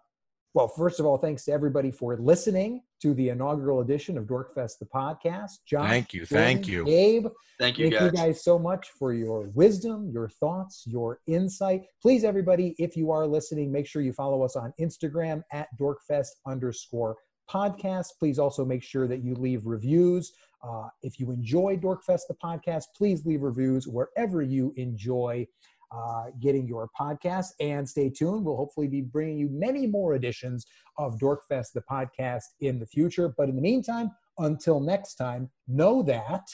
[0.55, 4.79] well, first of all, thanks to everybody for listening to the inaugural edition of Dorkfest
[4.79, 5.51] the podcast.
[5.67, 6.85] John, Thank you, thank you.
[6.85, 7.27] Gabe,
[7.59, 8.05] Thank you, Thank guys.
[8.05, 11.83] you guys so much for your wisdom, your thoughts, your insight.
[12.01, 16.29] Please, everybody, if you are listening, make sure you follow us on Instagram at dorkfest
[16.47, 17.17] underscore
[17.49, 18.07] podcast.
[18.17, 20.31] Please also make sure that you leave reviews.
[20.63, 25.45] Uh, if you enjoy Dorkfest the podcast, please leave reviews wherever you enjoy
[25.91, 27.47] uh, getting your podcast.
[27.59, 28.45] And stay tuned.
[28.45, 30.65] We'll hopefully be bringing you many more editions
[30.97, 33.33] of Dorkfest the podcast in the future.
[33.37, 36.47] But in the meantime, until next time, know that.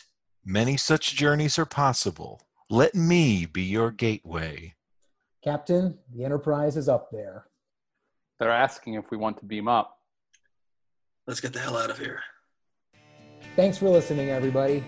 [0.46, 2.42] Many such journeys are possible.
[2.70, 4.76] Let me be your gateway.
[5.44, 7.46] Captain, the Enterprise is up there.
[8.40, 9.98] They're asking if we want to beam up.
[11.28, 12.22] Let's get the hell out of here.
[13.56, 14.84] Thanks for listening, everybody.